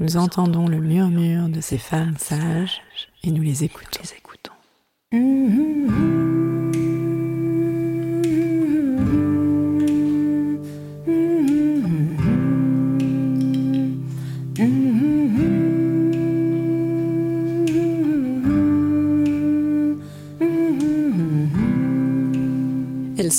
Nous 0.00 0.16
entendons 0.16 0.66
le 0.66 0.78
murmure 0.78 1.50
de 1.50 1.60
ces 1.60 1.76
femmes 1.76 2.16
sages 2.16 2.80
et 3.22 3.30
nous 3.30 3.42
les 3.42 3.64
écoutons. 3.64 4.00
Elles 5.12 6.29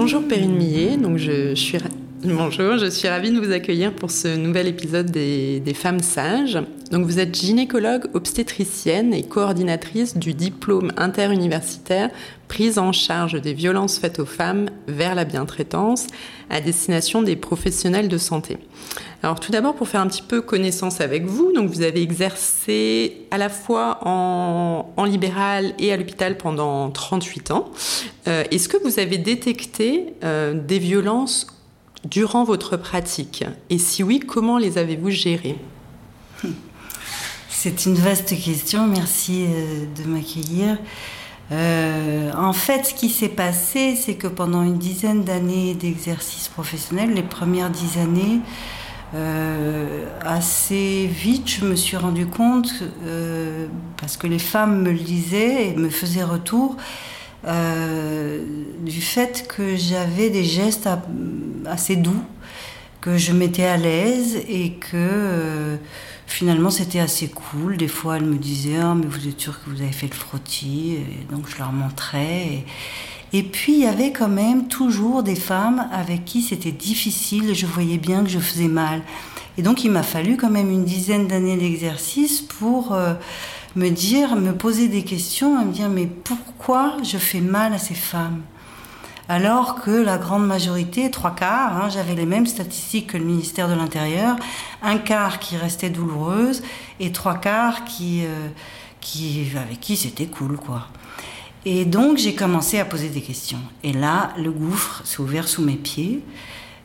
Bonjour 0.00 0.22
Perrine 0.22 0.54
Millet, 0.54 0.96
donc 0.96 1.16
je, 1.16 1.56
suis 1.56 1.76
Bonjour, 2.24 2.78
je 2.78 2.90
suis 2.90 3.06
ravie 3.06 3.30
de 3.30 3.38
vous 3.38 3.52
accueillir 3.52 3.94
pour 3.94 4.10
ce 4.10 4.26
nouvel 4.26 4.66
épisode 4.66 5.08
des, 5.08 5.62
Femmes 5.72 6.00
Sages. 6.00 6.58
Donc 6.90 7.06
vous 7.06 7.20
êtes 7.20 7.32
gynécologue 7.32 8.06
obstétricienne 8.12 9.14
et 9.14 9.22
coordinatrice 9.22 10.16
du 10.16 10.34
diplôme 10.34 10.90
interuniversitaire 10.96 12.10
prise 12.48 12.78
en 12.78 12.90
charge 12.90 13.40
des 13.40 13.52
violences 13.52 13.98
faites 14.00 14.18
aux 14.18 14.26
femmes 14.26 14.68
vers 14.88 15.14
la 15.14 15.24
bientraitance 15.24 16.08
à 16.50 16.60
destination 16.60 17.22
des 17.22 17.36
professionnels 17.36 18.08
de 18.08 18.18
santé. 18.18 18.58
Alors 19.22 19.38
tout 19.38 19.52
d'abord 19.52 19.76
pour 19.76 19.86
faire 19.86 20.00
un 20.00 20.08
petit 20.08 20.22
peu 20.22 20.40
connaissance 20.40 21.00
avec 21.00 21.24
vous, 21.24 21.52
donc 21.52 21.70
vous 21.70 21.82
avez 21.82 22.02
exercé 22.02 23.26
à 23.30 23.38
la 23.38 23.48
fois 23.48 24.00
en, 24.02 25.04
libéral 25.04 25.72
et 25.78 25.92
à 25.92 25.96
l'hôpital 25.96 26.36
pendant 26.36 26.90
38 26.90 27.52
ans. 27.52 27.70
Euh, 28.26 28.42
est-ce 28.50 28.68
que 28.68 28.76
vous 28.82 28.98
avez 28.98 29.18
détecté 29.18 30.14
euh, 30.24 30.54
des 30.54 30.80
violences 30.80 31.46
durant 32.04 32.44
votre 32.44 32.76
pratique 32.76 33.44
Et 33.70 33.78
si 33.78 34.02
oui, 34.02 34.20
comment 34.20 34.58
les 34.58 34.78
avez-vous 34.78 35.10
gérées 35.10 35.58
C'est 37.48 37.86
une 37.86 37.94
vaste 37.94 38.40
question, 38.40 38.86
merci 38.86 39.46
euh, 39.48 39.84
de 40.00 40.08
m'accueillir. 40.08 40.78
Euh, 41.50 42.30
en 42.36 42.52
fait, 42.52 42.86
ce 42.86 42.94
qui 42.94 43.08
s'est 43.08 43.30
passé, 43.30 43.96
c'est 43.96 44.14
que 44.14 44.28
pendant 44.28 44.62
une 44.62 44.78
dizaine 44.78 45.24
d'années 45.24 45.74
d'exercice 45.74 46.48
professionnel, 46.48 47.14
les 47.14 47.22
premières 47.22 47.70
dix 47.70 47.98
années, 47.98 48.40
euh, 49.14 50.04
assez 50.20 51.06
vite, 51.06 51.48
je 51.48 51.64
me 51.64 51.74
suis 51.74 51.96
rendu 51.96 52.26
compte, 52.26 52.84
parce 53.96 54.16
que 54.16 54.26
les 54.26 54.38
femmes 54.38 54.82
me 54.82 54.92
le 54.92 54.98
disaient 54.98 55.70
et 55.70 55.74
me 55.74 55.88
faisaient 55.88 56.22
retour, 56.22 56.76
euh, 57.46 58.44
du 58.80 59.00
fait 59.00 59.46
que 59.48 59.76
j'avais 59.76 60.28
des 60.30 60.44
gestes 60.44 60.88
assez 61.66 61.96
doux, 61.96 62.22
que 63.00 63.16
je 63.16 63.32
m'étais 63.32 63.64
à 63.64 63.76
l'aise 63.76 64.36
et 64.48 64.72
que 64.72 64.96
euh, 64.96 65.76
finalement 66.26 66.70
c'était 66.70 66.98
assez 66.98 67.28
cool. 67.28 67.76
Des 67.76 67.88
fois, 67.88 68.16
elle 68.16 68.24
me 68.24 68.38
disait 68.38 68.78
oh, 68.82 68.94
mais 68.94 69.06
vous 69.06 69.28
êtes 69.28 69.40
sûr 69.40 69.62
que 69.62 69.70
vous 69.70 69.82
avez 69.82 69.92
fait 69.92 70.08
le 70.08 70.14
frottis 70.14 70.96
et 70.96 71.32
Donc 71.32 71.48
je 71.48 71.58
leur 71.58 71.72
montrais. 71.72 72.64
Et, 73.32 73.42
puis 73.42 73.74
il 73.74 73.80
y 73.80 73.86
avait 73.86 74.10
quand 74.10 74.28
même 74.28 74.68
toujours 74.68 75.22
des 75.22 75.36
femmes 75.36 75.86
avec 75.92 76.24
qui 76.24 76.42
c'était 76.42 76.72
difficile 76.72 77.54
je 77.54 77.66
voyais 77.66 77.98
bien 77.98 78.24
que 78.24 78.30
je 78.30 78.38
faisais 78.38 78.68
mal. 78.68 79.02
Et 79.58 79.62
donc 79.62 79.84
il 79.84 79.90
m'a 79.90 80.02
fallu 80.02 80.36
quand 80.36 80.50
même 80.50 80.70
une 80.70 80.84
dizaine 80.84 81.28
d'années 81.28 81.56
d'exercice 81.56 82.40
pour. 82.40 82.94
Euh, 82.94 83.14
me 83.78 83.90
dire, 83.90 84.36
me 84.36 84.52
poser 84.52 84.88
des 84.88 85.04
questions, 85.04 85.60
et 85.60 85.64
me 85.64 85.72
dire 85.72 85.88
mais 85.88 86.06
pourquoi 86.06 86.96
je 87.02 87.16
fais 87.16 87.40
mal 87.40 87.72
à 87.72 87.78
ces 87.78 87.94
femmes? 87.94 88.42
Alors 89.30 89.82
que 89.82 89.90
la 89.90 90.16
grande 90.16 90.46
majorité, 90.46 91.10
trois 91.10 91.34
quarts, 91.34 91.76
hein, 91.76 91.88
j'avais 91.90 92.14
les 92.14 92.24
mêmes 92.24 92.46
statistiques 92.46 93.08
que 93.08 93.18
le 93.18 93.24
ministère 93.24 93.68
de 93.68 93.74
l'Intérieur, 93.74 94.36
un 94.82 94.96
quart 94.96 95.38
qui 95.38 95.56
restait 95.56 95.90
douloureuse 95.90 96.62
et 96.98 97.12
trois 97.12 97.34
quarts 97.34 97.84
qui, 97.84 98.24
euh, 98.24 98.48
qui 99.00 99.46
avec 99.54 99.80
qui 99.80 99.96
c'était 99.96 100.26
cool 100.26 100.56
quoi. 100.56 100.88
Et 101.66 101.84
donc 101.84 102.16
j'ai 102.16 102.34
commencé 102.34 102.78
à 102.78 102.86
poser 102.86 103.10
des 103.10 103.20
questions. 103.20 103.60
Et 103.84 103.92
là, 103.92 104.30
le 104.38 104.50
gouffre 104.50 105.02
s'est 105.04 105.20
ouvert 105.20 105.46
sous 105.46 105.62
mes 105.62 105.76
pieds 105.76 106.22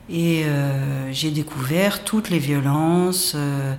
et 0.09 0.43
euh, 0.43 1.13
j'ai 1.13 1.31
découvert 1.31 2.03
toutes 2.03 2.29
les 2.29 2.39
violences. 2.39 3.33
Euh, 3.35 3.73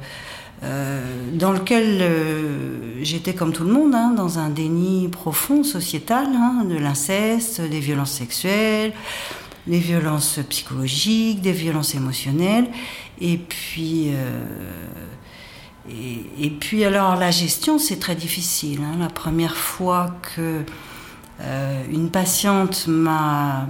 dans 0.62 1.52
lequel 1.52 1.98
euh, 2.00 3.02
j'étais 3.02 3.34
comme 3.34 3.52
tout 3.52 3.64
le 3.64 3.72
monde, 3.72 3.94
hein, 3.94 4.12
dans 4.16 4.38
un 4.38 4.48
déni 4.48 5.08
profond 5.08 5.62
sociétal, 5.62 6.28
hein, 6.34 6.64
de 6.64 6.76
l'inceste, 6.76 7.60
des 7.60 7.80
violences 7.80 8.12
sexuelles, 8.12 8.92
des 9.66 9.78
violences 9.78 10.38
psychologiques, 10.48 11.40
des 11.40 11.52
violences 11.52 11.94
émotionnelles. 11.94 12.68
Et 13.20 13.36
puis, 13.36 14.10
euh, 14.14 14.44
et, 16.38 16.50
puis 16.50 16.84
alors 16.84 17.16
la 17.16 17.30
gestion, 17.30 17.78
c'est 17.78 17.98
très 17.98 18.14
difficile. 18.14 18.80
Hein. 18.82 18.96
La 18.98 19.08
première 19.10 19.56
fois 19.56 20.16
que 20.34 20.62
une 21.90 22.10
patiente 22.10 22.86
m'a 22.86 23.66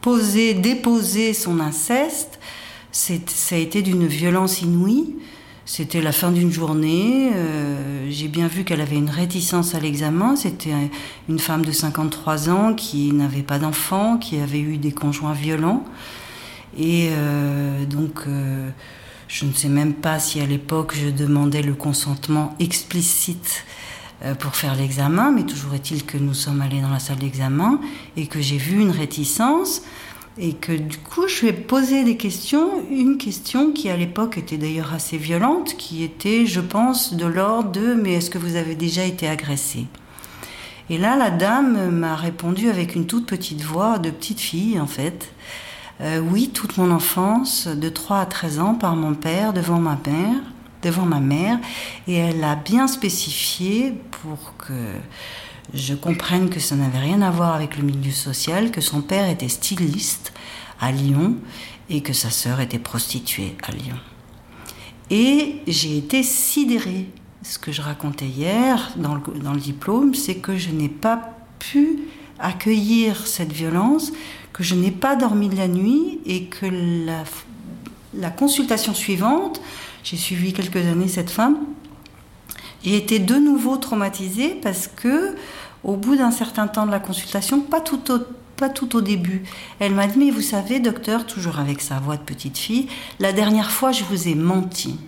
posé, 0.00 0.54
déposé 0.54 1.32
son 1.34 1.60
inceste, 1.60 2.39
ça 2.92 3.54
a 3.54 3.58
été 3.58 3.82
d'une 3.82 4.06
violence 4.06 4.62
inouïe. 4.62 5.16
C'était 5.64 6.02
la 6.02 6.10
fin 6.10 6.32
d'une 6.32 6.50
journée. 6.50 7.30
Euh, 7.32 8.08
j'ai 8.10 8.26
bien 8.26 8.48
vu 8.48 8.64
qu'elle 8.64 8.80
avait 8.80 8.96
une 8.96 9.08
réticence 9.08 9.76
à 9.76 9.80
l'examen. 9.80 10.34
C'était 10.34 10.72
une 11.28 11.38
femme 11.38 11.64
de 11.64 11.70
53 11.70 12.50
ans 12.50 12.74
qui 12.74 13.12
n'avait 13.12 13.44
pas 13.44 13.60
d'enfant, 13.60 14.18
qui 14.18 14.38
avait 14.38 14.58
eu 14.58 14.78
des 14.78 14.90
conjoints 14.90 15.32
violents. 15.32 15.84
Et 16.76 17.10
euh, 17.12 17.84
donc, 17.84 18.22
euh, 18.26 18.68
je 19.28 19.44
ne 19.44 19.52
sais 19.52 19.68
même 19.68 19.94
pas 19.94 20.18
si 20.18 20.40
à 20.40 20.46
l'époque 20.46 20.92
je 20.96 21.10
demandais 21.10 21.62
le 21.62 21.74
consentement 21.74 22.56
explicite 22.58 23.64
pour 24.38 24.54
faire 24.54 24.74
l'examen, 24.74 25.30
mais 25.30 25.44
toujours 25.44 25.72
est-il 25.72 26.04
que 26.04 26.18
nous 26.18 26.34
sommes 26.34 26.60
allés 26.60 26.82
dans 26.82 26.90
la 26.90 26.98
salle 26.98 27.16
d'examen 27.16 27.80
et 28.18 28.26
que 28.26 28.38
j'ai 28.40 28.58
vu 28.58 28.78
une 28.78 28.90
réticence. 28.90 29.82
Et 30.42 30.54
que 30.54 30.72
du 30.72 30.96
coup, 30.96 31.28
je 31.28 31.46
lui 31.46 31.48
ai 31.48 32.04
des 32.04 32.16
questions, 32.16 32.70
une 32.90 33.18
question 33.18 33.72
qui 33.72 33.90
à 33.90 33.96
l'époque 33.96 34.38
était 34.38 34.56
d'ailleurs 34.56 34.94
assez 34.94 35.18
violente, 35.18 35.76
qui 35.76 36.02
était, 36.02 36.46
je 36.46 36.60
pense, 36.60 37.12
de 37.12 37.26
l'ordre 37.26 37.70
de 37.72 37.92
Mais 37.92 38.14
est-ce 38.14 38.30
que 38.30 38.38
vous 38.38 38.56
avez 38.56 38.74
déjà 38.74 39.04
été 39.04 39.28
agressé? 39.28 39.86
Et 40.88 40.96
là, 40.96 41.14
la 41.14 41.28
dame 41.28 41.90
m'a 41.90 42.16
répondu 42.16 42.70
avec 42.70 42.94
une 42.94 43.06
toute 43.06 43.26
petite 43.26 43.60
voix 43.60 43.98
de 43.98 44.08
petite 44.08 44.40
fille, 44.40 44.80
en 44.80 44.86
fait. 44.86 45.30
Euh, 46.00 46.20
oui, 46.20 46.48
toute 46.48 46.78
mon 46.78 46.90
enfance, 46.90 47.68
de 47.68 47.90
3 47.90 48.20
à 48.20 48.26
13 48.26 48.60
ans, 48.60 48.74
par 48.74 48.96
mon 48.96 49.12
père, 49.12 49.52
devant 49.52 49.78
ma 49.78 49.98
mère, 50.06 50.36
devant 50.82 51.04
ma 51.04 51.20
mère, 51.20 51.58
et 52.08 52.14
elle 52.14 52.42
a 52.42 52.56
bien 52.56 52.88
spécifié 52.88 53.94
pour 54.22 54.54
que 54.56 54.72
je 55.74 55.94
comprenne 55.94 56.50
que 56.50 56.60
ça 56.60 56.74
n'avait 56.74 56.98
rien 56.98 57.22
à 57.22 57.30
voir 57.30 57.54
avec 57.54 57.76
le 57.76 57.82
milieu 57.82 58.10
social, 58.10 58.70
que 58.70 58.80
son 58.80 59.02
père 59.02 59.28
était 59.28 59.48
styliste 59.48 60.32
à 60.80 60.92
Lyon 60.92 61.36
et 61.88 62.02
que 62.02 62.12
sa 62.12 62.30
sœur 62.30 62.60
était 62.60 62.78
prostituée 62.78 63.56
à 63.62 63.72
Lyon. 63.72 63.98
Et 65.10 65.56
j'ai 65.66 65.98
été 65.98 66.22
sidérée. 66.22 67.08
Ce 67.42 67.58
que 67.58 67.72
je 67.72 67.82
racontais 67.82 68.26
hier 68.26 68.92
dans 68.96 69.14
le, 69.14 69.20
dans 69.40 69.52
le 69.52 69.60
diplôme, 69.60 70.14
c'est 70.14 70.36
que 70.36 70.56
je 70.56 70.70
n'ai 70.70 70.88
pas 70.88 71.36
pu 71.58 72.00
accueillir 72.38 73.26
cette 73.26 73.52
violence, 73.52 74.12
que 74.52 74.62
je 74.62 74.74
n'ai 74.74 74.90
pas 74.90 75.16
dormi 75.16 75.48
de 75.48 75.56
la 75.56 75.68
nuit 75.68 76.20
et 76.26 76.44
que 76.44 76.66
la, 76.66 77.24
la 78.14 78.30
consultation 78.30 78.94
suivante, 78.94 79.60
j'ai 80.04 80.16
suivi 80.16 80.52
quelques 80.52 80.76
années 80.76 81.08
cette 81.08 81.30
femme, 81.30 81.58
j'ai 82.84 82.96
été 82.96 83.18
de 83.18 83.36
nouveau 83.36 83.76
traumatisée 83.76 84.58
parce 84.62 84.88
que 84.88 85.34
au 85.84 85.96
bout 85.96 86.16
d'un 86.16 86.30
certain 86.30 86.66
temps 86.66 86.86
de 86.86 86.90
la 86.90 87.00
consultation, 87.00 87.60
pas 87.60 87.80
tout 87.80 88.12
au, 88.12 88.18
pas 88.56 88.68
tout 88.68 88.96
au 88.96 89.00
début, 89.00 89.42
elle 89.78 89.94
m'a 89.94 90.06
dit 90.06 90.18
Mais 90.18 90.30
vous 90.30 90.42
savez, 90.42 90.80
docteur, 90.80 91.26
toujours 91.26 91.58
avec 91.58 91.80
sa 91.80 91.98
voix 91.98 92.16
de 92.16 92.22
petite 92.22 92.58
fille, 92.58 92.86
la 93.18 93.32
dernière 93.32 93.70
fois, 93.70 93.92
je 93.92 94.04
vous 94.04 94.28
ai 94.28 94.34
menti. 94.34 94.98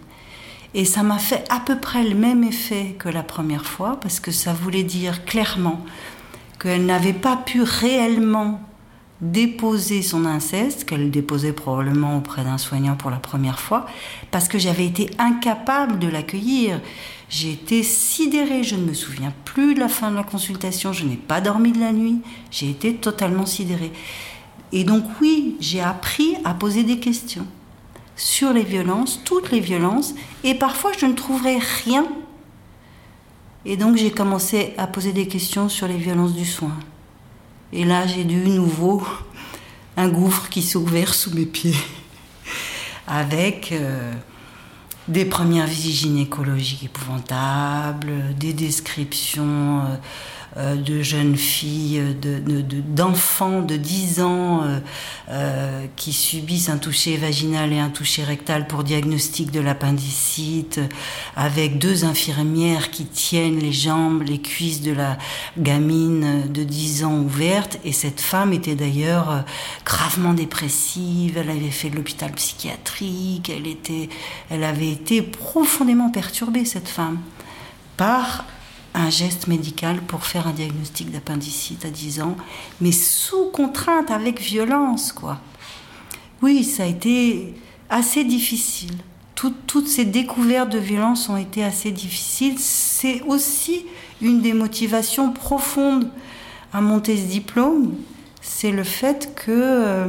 Et 0.74 0.86
ça 0.86 1.02
m'a 1.02 1.18
fait 1.18 1.44
à 1.50 1.60
peu 1.60 1.78
près 1.78 2.02
le 2.02 2.14
même 2.14 2.44
effet 2.44 2.96
que 2.98 3.10
la 3.10 3.22
première 3.22 3.66
fois, 3.66 3.98
parce 4.00 4.20
que 4.20 4.30
ça 4.30 4.54
voulait 4.54 4.84
dire 4.84 5.26
clairement 5.26 5.84
qu'elle 6.58 6.86
n'avait 6.86 7.12
pas 7.12 7.36
pu 7.36 7.62
réellement 7.62 8.60
déposer 9.22 10.02
son 10.02 10.26
inceste, 10.26 10.84
qu'elle 10.84 11.12
déposait 11.12 11.52
probablement 11.52 12.18
auprès 12.18 12.42
d'un 12.42 12.58
soignant 12.58 12.96
pour 12.96 13.08
la 13.08 13.18
première 13.18 13.60
fois, 13.60 13.86
parce 14.32 14.48
que 14.48 14.58
j'avais 14.58 14.84
été 14.84 15.10
incapable 15.18 16.00
de 16.00 16.08
l'accueillir. 16.08 16.80
J'ai 17.28 17.52
été 17.52 17.84
sidérée, 17.84 18.64
je 18.64 18.74
ne 18.74 18.84
me 18.84 18.92
souviens 18.92 19.32
plus 19.44 19.74
de 19.74 19.80
la 19.80 19.88
fin 19.88 20.10
de 20.10 20.16
la 20.16 20.24
consultation, 20.24 20.92
je 20.92 21.04
n'ai 21.04 21.16
pas 21.16 21.40
dormi 21.40 21.70
de 21.70 21.78
la 21.78 21.92
nuit, 21.92 22.20
j'ai 22.50 22.68
été 22.68 22.94
totalement 22.96 23.46
sidérée. 23.46 23.92
Et 24.72 24.82
donc 24.82 25.04
oui, 25.20 25.56
j'ai 25.60 25.80
appris 25.80 26.34
à 26.44 26.52
poser 26.52 26.82
des 26.82 26.98
questions 26.98 27.46
sur 28.16 28.52
les 28.52 28.64
violences, 28.64 29.20
toutes 29.24 29.52
les 29.52 29.60
violences, 29.60 30.14
et 30.42 30.54
parfois 30.54 30.90
je 30.98 31.06
ne 31.06 31.14
trouverais 31.14 31.58
rien. 31.84 32.06
Et 33.64 33.76
donc 33.76 33.96
j'ai 33.96 34.10
commencé 34.10 34.74
à 34.78 34.88
poser 34.88 35.12
des 35.12 35.28
questions 35.28 35.68
sur 35.68 35.86
les 35.86 35.96
violences 35.96 36.34
du 36.34 36.44
soin. 36.44 36.76
Et 37.72 37.84
là 37.84 38.06
j'ai 38.06 38.24
de 38.24 38.34
nouveau 38.34 39.02
un 39.96 40.08
gouffre 40.08 40.48
qui 40.48 40.62
s'est 40.62 40.76
ouvert 40.76 41.14
sous 41.14 41.34
mes 41.34 41.46
pieds, 41.46 41.76
avec 43.06 43.72
euh, 43.72 44.12
des 45.08 45.24
premières 45.24 45.66
visites 45.66 45.96
gynécologiques 45.96 46.84
épouvantables, 46.84 48.34
des 48.38 48.52
descriptions. 48.52 49.82
Euh, 50.56 50.72
euh, 50.72 50.76
de 50.76 51.02
jeunes 51.02 51.36
filles, 51.36 52.02
d'enfants 52.88 53.62
de, 53.62 53.74
de, 53.74 53.76
10 53.76 54.20
ans 54.20 54.62
euh, 54.62 54.78
euh, 55.30 55.86
qui 55.96 56.12
subissent 56.12 56.68
un 56.68 56.78
toucher 56.78 57.16
vaginal 57.16 57.72
et 57.72 57.78
un 57.78 57.90
toucher 57.90 58.24
rectal 58.24 58.66
pour 58.66 58.84
diagnostic 58.84 59.50
de 59.50 59.60
l'appendicite, 59.60 60.80
avec 61.36 61.78
deux 61.78 62.04
infirmières 62.04 62.90
qui 62.90 63.04
tiennent 63.04 63.58
les 63.58 63.72
jambes, 63.72 64.22
les 64.22 64.40
cuisses 64.40 64.82
de 64.82 64.92
la 64.92 65.18
gamine 65.58 66.50
de 66.50 66.64
10 66.64 67.04
ans 67.04 67.18
ouverte. 67.18 67.78
Et 67.84 67.92
cette 67.92 68.20
femme 68.20 68.52
était 68.52 68.74
d'ailleurs 68.74 69.44
gravement 69.84 70.34
dépressive, 70.34 71.38
elle 71.38 71.50
avait 71.50 71.70
fait 71.70 71.90
de 71.90 71.96
l'hôpital 71.96 72.32
psychiatrique, 72.32 73.50
elle, 73.50 73.66
était, 73.66 74.08
elle 74.50 74.64
avait 74.64 74.90
été 74.90 75.22
profondément 75.22 76.10
perturbée, 76.10 76.64
cette 76.64 76.88
femme, 76.88 77.18
par 77.96 78.44
un 78.94 79.10
geste 79.10 79.46
médical 79.46 80.00
pour 80.02 80.24
faire 80.24 80.46
un 80.46 80.52
diagnostic 80.52 81.10
d'appendicite 81.10 81.84
à 81.84 81.90
10 81.90 82.20
ans, 82.22 82.36
mais 82.80 82.92
sous 82.92 83.46
contrainte, 83.46 84.10
avec 84.10 84.40
violence, 84.40 85.12
quoi. 85.12 85.38
Oui, 86.42 86.64
ça 86.64 86.82
a 86.84 86.86
été 86.86 87.54
assez 87.88 88.24
difficile. 88.24 88.96
toutes 89.34 89.88
ces 89.88 90.04
découvertes 90.04 90.70
de 90.70 90.78
violence 90.78 91.28
ont 91.28 91.36
été 91.36 91.64
assez 91.64 91.90
difficiles. 91.90 92.58
C'est 92.58 93.22
aussi 93.22 93.86
une 94.20 94.40
des 94.40 94.52
motivations 94.52 95.32
profondes 95.32 96.08
à 96.72 96.80
monter 96.80 97.16
ce 97.16 97.26
diplôme, 97.26 97.94
c'est 98.40 98.70
le 98.70 98.84
fait 98.84 99.34
que 99.34 99.50
euh, 99.50 100.06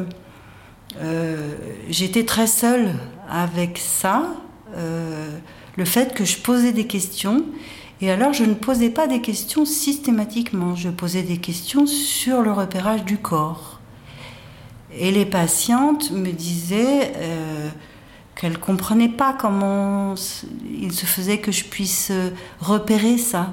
euh, 1.02 1.56
j'étais 1.90 2.24
très 2.24 2.48
seule 2.48 2.94
avec 3.30 3.78
ça, 3.78 4.34
euh, 4.76 5.38
le 5.76 5.86
fait 5.86 6.14
que 6.14 6.24
je 6.24 6.38
posais 6.38 6.72
des 6.72 6.88
questions 6.88 7.44
et 8.04 8.12
alors, 8.12 8.34
je 8.34 8.44
ne 8.44 8.54
posais 8.54 8.90
pas 8.90 9.08
des 9.08 9.22
questions 9.22 9.64
systématiquement, 9.64 10.76
je 10.76 10.90
posais 10.90 11.24
des 11.24 11.38
questions 11.38 11.88
sur 11.88 12.42
le 12.42 12.52
repérage 12.52 13.06
du 13.06 13.18
corps. 13.18 13.80
Et 14.94 15.10
les 15.10 15.26
patientes 15.26 16.12
me 16.12 16.34
disaient 16.34 17.14
euh, 17.16 17.70
qu'elles 18.36 18.52
ne 18.52 18.58
comprenaient 18.58 19.08
pas 19.08 19.32
comment 19.32 20.16
il 20.70 20.92
se 20.92 21.06
faisait 21.06 21.38
que 21.38 21.54
je 21.54 21.64
puisse 21.64 22.10
euh, 22.12 22.32
repérer 22.60 23.18
ça. 23.18 23.52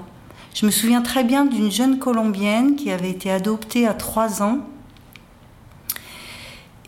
Je 0.52 0.66
me 0.66 0.72
souviens 0.72 1.00
très 1.00 1.22
bien 1.22 1.44
d'une 1.44 1.70
jeune 1.70 2.00
Colombienne 2.00 2.74
qui 2.74 2.90
avait 2.90 3.10
été 3.10 3.30
adoptée 3.30 3.86
à 3.86 3.94
3 3.94 4.42
ans 4.42 4.66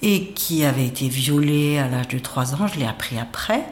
et 0.02 0.32
qui 0.32 0.64
avait 0.64 0.86
été 0.86 1.06
violée 1.06 1.78
à 1.78 1.86
l'âge 1.86 2.08
de 2.08 2.18
3 2.18 2.56
ans, 2.56 2.66
je 2.66 2.80
l'ai 2.80 2.86
appris 2.86 3.20
après 3.20 3.64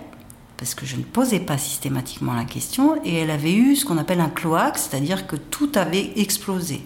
parce 0.60 0.74
que 0.74 0.84
je 0.84 0.96
ne 0.96 1.02
posais 1.02 1.40
pas 1.40 1.56
systématiquement 1.56 2.34
la 2.34 2.44
question, 2.44 3.02
et 3.02 3.14
elle 3.14 3.30
avait 3.30 3.54
eu 3.54 3.76
ce 3.76 3.86
qu'on 3.86 3.96
appelle 3.96 4.20
un 4.20 4.28
cloaque, 4.28 4.76
c'est-à-dire 4.76 5.26
que 5.26 5.36
tout 5.36 5.72
avait 5.74 6.12
explosé. 6.16 6.82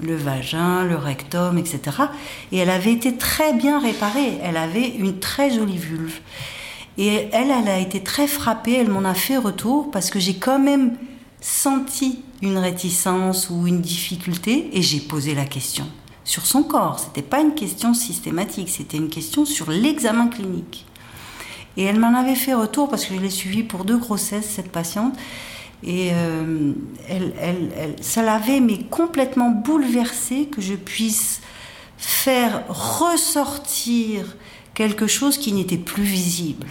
Le 0.00 0.16
vagin, 0.16 0.84
le 0.84 0.96
rectum, 0.96 1.58
etc. 1.58 1.80
Et 2.50 2.56
elle 2.56 2.70
avait 2.70 2.94
été 2.94 3.14
très 3.18 3.52
bien 3.52 3.78
réparée, 3.78 4.38
elle 4.42 4.56
avait 4.56 4.88
une 4.88 5.18
très 5.18 5.54
jolie 5.54 5.76
vulve. 5.76 6.18
Et 6.96 7.28
elle, 7.32 7.50
elle 7.50 7.68
a 7.68 7.78
été 7.78 8.02
très 8.02 8.26
frappée, 8.26 8.72
elle 8.72 8.88
m'en 8.88 9.04
a 9.04 9.12
fait 9.12 9.36
retour, 9.36 9.90
parce 9.90 10.08
que 10.08 10.18
j'ai 10.18 10.36
quand 10.36 10.58
même 10.58 10.96
senti 11.42 12.20
une 12.40 12.56
réticence 12.56 13.50
ou 13.50 13.66
une 13.66 13.82
difficulté, 13.82 14.70
et 14.72 14.80
j'ai 14.80 15.00
posé 15.00 15.34
la 15.34 15.44
question 15.44 15.84
sur 16.24 16.46
son 16.46 16.62
corps. 16.62 16.98
C'était 16.98 17.20
pas 17.20 17.42
une 17.42 17.54
question 17.54 17.92
systématique, 17.92 18.70
c'était 18.70 18.96
une 18.96 19.10
question 19.10 19.44
sur 19.44 19.70
l'examen 19.70 20.28
clinique. 20.28 20.86
Et 21.76 21.84
elle 21.84 21.98
m'en 21.98 22.14
avait 22.14 22.34
fait 22.34 22.54
retour 22.54 22.88
parce 22.88 23.04
que 23.04 23.14
je 23.14 23.20
l'ai 23.20 23.30
suivie 23.30 23.62
pour 23.62 23.84
deux 23.84 23.98
grossesses, 23.98 24.48
cette 24.48 24.70
patiente. 24.70 25.14
Et 25.82 26.10
euh, 26.12 26.72
elle, 27.08 27.32
elle, 27.40 27.96
ça 28.00 28.22
l'avait 28.22 28.60
mais 28.60 28.78
complètement 28.84 29.50
bouleversée 29.50 30.46
que 30.46 30.62
je 30.62 30.74
puisse 30.74 31.40
faire 31.98 32.64
ressortir 32.68 34.36
quelque 34.74 35.06
chose 35.06 35.38
qui 35.38 35.52
n'était 35.52 35.76
plus 35.76 36.02
visible. 36.02 36.68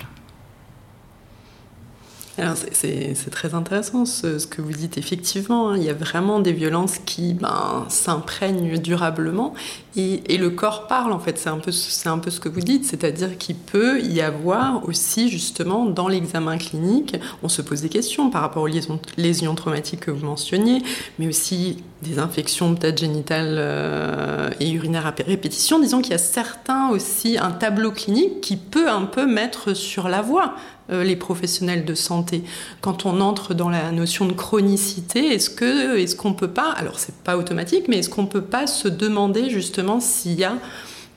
C'est 2.35 3.29
très 3.29 3.53
intéressant 3.53 4.05
ce, 4.05 4.45
que 4.47 4.61
vous 4.61 4.71
dites 4.71 4.97
effectivement. 4.97 5.69
Hein. 5.69 5.77
il 5.77 5.83
y 5.83 5.89
a 5.89 5.93
vraiment 5.93 6.39
des 6.39 6.51
violences 6.51 6.97
qui 7.05 7.35
ben, 7.35 7.85
s'imprègnent 7.89 8.79
durablement 8.79 9.53
et, 9.95 10.37
le 10.37 10.49
corps 10.49 10.87
parle 10.87 11.11
en 11.11 11.19
fait. 11.19 11.37
C'est 11.37 11.49
un 11.49 11.59
peu 11.59 11.71
un 12.05 12.19
peu 12.19 12.31
ce 12.31 12.39
que 12.39 12.49
vous 12.49 12.59
dites, 12.59 12.85
c'est-à-dire 12.85 13.37
qu'il 13.37 13.55
peut 13.55 14.01
y 14.01 14.21
avoir 14.21 14.87
aussi 14.87 15.29
justement 15.29 15.85
dans 15.85 16.07
l'examen 16.07 16.57
clinique, 16.57 17.15
on 17.43 17.49
se 17.49 17.61
pose 17.61 17.81
des 17.81 17.89
questions 17.89 18.29
par 18.29 18.41
rapport 18.41 18.63
aux 18.63 18.69
lésions, 19.17 19.55
traumatiques 19.55 20.01
que 20.01 20.11
vous 20.11 20.25
mentionniez, 20.25 20.81
mais 21.19 21.27
aussi 21.27 21.77
des 22.03 22.19
infections 22.19 22.75
peut-être 22.75 22.99
génitales 22.99 23.55
euh, 23.57 24.49
et 24.59 24.69
urinaires 24.69 25.07
à 25.07 25.13
répétition. 25.25 25.79
Disons 25.79 26.01
qu'il 26.01 26.11
y 26.11 26.15
a 26.15 26.19
certains 26.19 26.89
aussi 26.89 27.37
un 27.39 27.51
tableau 27.51 27.91
clinique 27.91 28.41
qui 28.41 28.57
peut 28.57 28.89
un 28.89 29.05
peu 29.05 29.25
mettre 29.25 29.73
sur 29.73 30.09
la 30.09 30.21
voie 30.21 30.55
euh, 30.91 31.03
les 31.03 31.15
professionnels 31.15 31.85
de 31.85 31.95
santé. 31.95 32.43
Quand 32.81 33.05
on 33.05 33.21
entre 33.21 33.53
dans 33.53 33.69
la 33.69 33.91
notion 33.91 34.25
de 34.25 34.33
chronicité, 34.33 35.33
est-ce 35.33 35.49
que 35.49 35.97
est-ce 35.97 36.15
qu'on 36.15 36.33
peut 36.33 36.49
pas, 36.49 36.71
alors 36.71 36.99
c'est 36.99 37.15
pas 37.23 37.37
automatique, 37.37 37.85
mais 37.87 37.99
est-ce 37.99 38.09
qu'on 38.09 38.25
peut 38.25 38.41
pas 38.41 38.67
se 38.67 38.89
demander 38.89 39.49
justement 39.49 39.99
s'il 39.99 40.33
y 40.33 40.43
a 40.43 40.57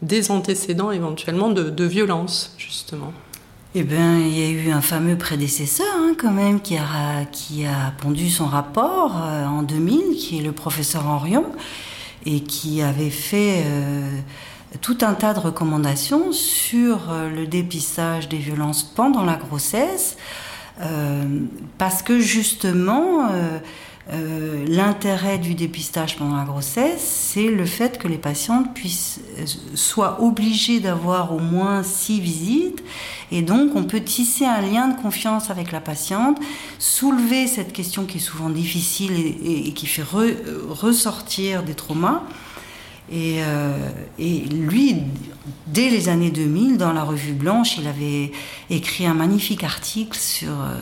des 0.02 0.30
antécédents 0.30 0.92
éventuellement 0.92 1.50
de, 1.50 1.84
violence 1.84 2.54
justement? 2.58 3.12
Eh 3.74 3.82
bien, 3.82 4.18
il 4.18 4.38
y 4.38 4.42
a 4.42 4.48
eu 4.48 4.70
un 4.70 4.80
fameux 4.80 5.16
prédécesseur 5.16 5.86
hein, 5.98 6.14
quand 6.18 6.30
même 6.30 6.60
qui 6.60 6.76
a, 6.76 7.24
qui 7.30 7.66
a 7.66 7.92
pondu 8.00 8.30
son 8.30 8.46
rapport 8.46 9.16
euh, 9.22 9.44
en 9.44 9.62
2000, 9.62 10.16
qui 10.16 10.38
est 10.38 10.42
le 10.42 10.52
professeur 10.52 11.06
Henrion, 11.06 11.44
et 12.24 12.40
qui 12.40 12.80
avait 12.80 13.10
fait 13.10 13.64
euh, 13.66 14.18
tout 14.80 14.98
un 15.02 15.14
tas 15.14 15.34
de 15.34 15.40
recommandations 15.40 16.32
sur 16.32 17.10
euh, 17.10 17.28
le 17.28 17.46
dépistage 17.46 18.28
des 18.28 18.38
violences 18.38 18.82
pendant 18.82 19.24
la 19.24 19.36
grossesse, 19.36 20.16
parce 21.78 22.02
que 22.02 22.20
justement, 22.20 23.30
euh, 24.12 24.64
l'intérêt 24.68 25.36
du 25.38 25.54
dépistage 25.54 26.16
pendant 26.16 26.36
la 26.36 26.44
grossesse, 26.44 27.00
c'est 27.00 27.48
le 27.48 27.66
fait 27.66 27.98
que 27.98 28.06
les 28.06 28.18
patientes 28.18 28.72
puissent 28.72 29.20
soient 29.74 30.22
obligées 30.22 30.78
d'avoir 30.78 31.32
au 31.32 31.40
moins 31.40 31.82
six 31.82 32.20
visites, 32.20 32.84
et 33.32 33.42
donc 33.42 33.74
on 33.74 33.82
peut 33.82 34.00
tisser 34.00 34.44
un 34.44 34.60
lien 34.60 34.86
de 34.88 35.00
confiance 35.00 35.50
avec 35.50 35.72
la 35.72 35.80
patiente, 35.80 36.38
soulever 36.78 37.48
cette 37.48 37.72
question 37.72 38.04
qui 38.04 38.18
est 38.18 38.20
souvent 38.20 38.48
difficile 38.48 39.12
et, 39.44 39.72
qui 39.72 39.86
fait 39.86 40.04
ressortir 40.70 41.64
des 41.64 41.74
traumas. 41.74 42.22
Euh, 43.12 43.90
et, 44.18 44.40
lui, 44.40 44.96
dès 45.66 45.90
les 45.90 46.08
années 46.08 46.30
2000, 46.30 46.76
dans 46.76 46.92
la 46.92 47.02
revue 47.02 47.32
Blanche, 47.32 47.78
il 47.78 47.86
avait 47.86 48.32
écrit 48.70 49.06
un 49.06 49.14
magnifique 49.14 49.64
article 49.64 50.16
sur, 50.16 50.50
euh, 50.50 50.78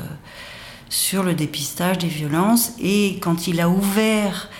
sur 0.88 1.22
le 1.22 1.34
dépistage 1.34 1.98
des 1.98 2.08
violences. 2.08 2.72
Et 2.80 3.18
quand 3.20 3.46
il 3.46 3.60
a 3.60 3.68
ouvert 3.68 4.50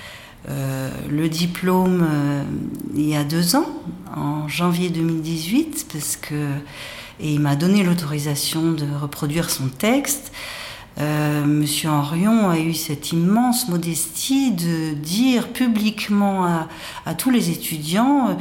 euh, 0.48 0.90
le 1.08 1.28
diplôme 1.28 2.06
il 2.94 3.08
y 3.08 3.16
a 3.16 3.24
deux 3.24 3.56
ans, 3.56 3.68
en 4.14 4.46
janvier 4.48 4.90
2018, 4.90 5.86
parce 5.92 6.16
que, 6.16 6.50
et 7.20 7.32
il 7.32 7.40
m'a 7.40 7.56
donné 7.56 7.82
l'autorisation 7.82 8.72
de 8.72 8.86
reproduire 9.00 9.50
son 9.50 9.68
texte, 9.68 10.32
euh, 11.00 11.44
Monsieur 11.44 11.90
Henrion 11.90 12.48
a 12.50 12.58
eu 12.58 12.72
cette 12.72 13.10
immense 13.10 13.68
modestie 13.68 14.52
de 14.52 14.94
dire 14.94 15.48
publiquement 15.48 16.46
à, 17.04 17.14
tous 17.14 17.30
les 17.30 17.50
étudiants 17.50 18.28
euh, 18.28 18.34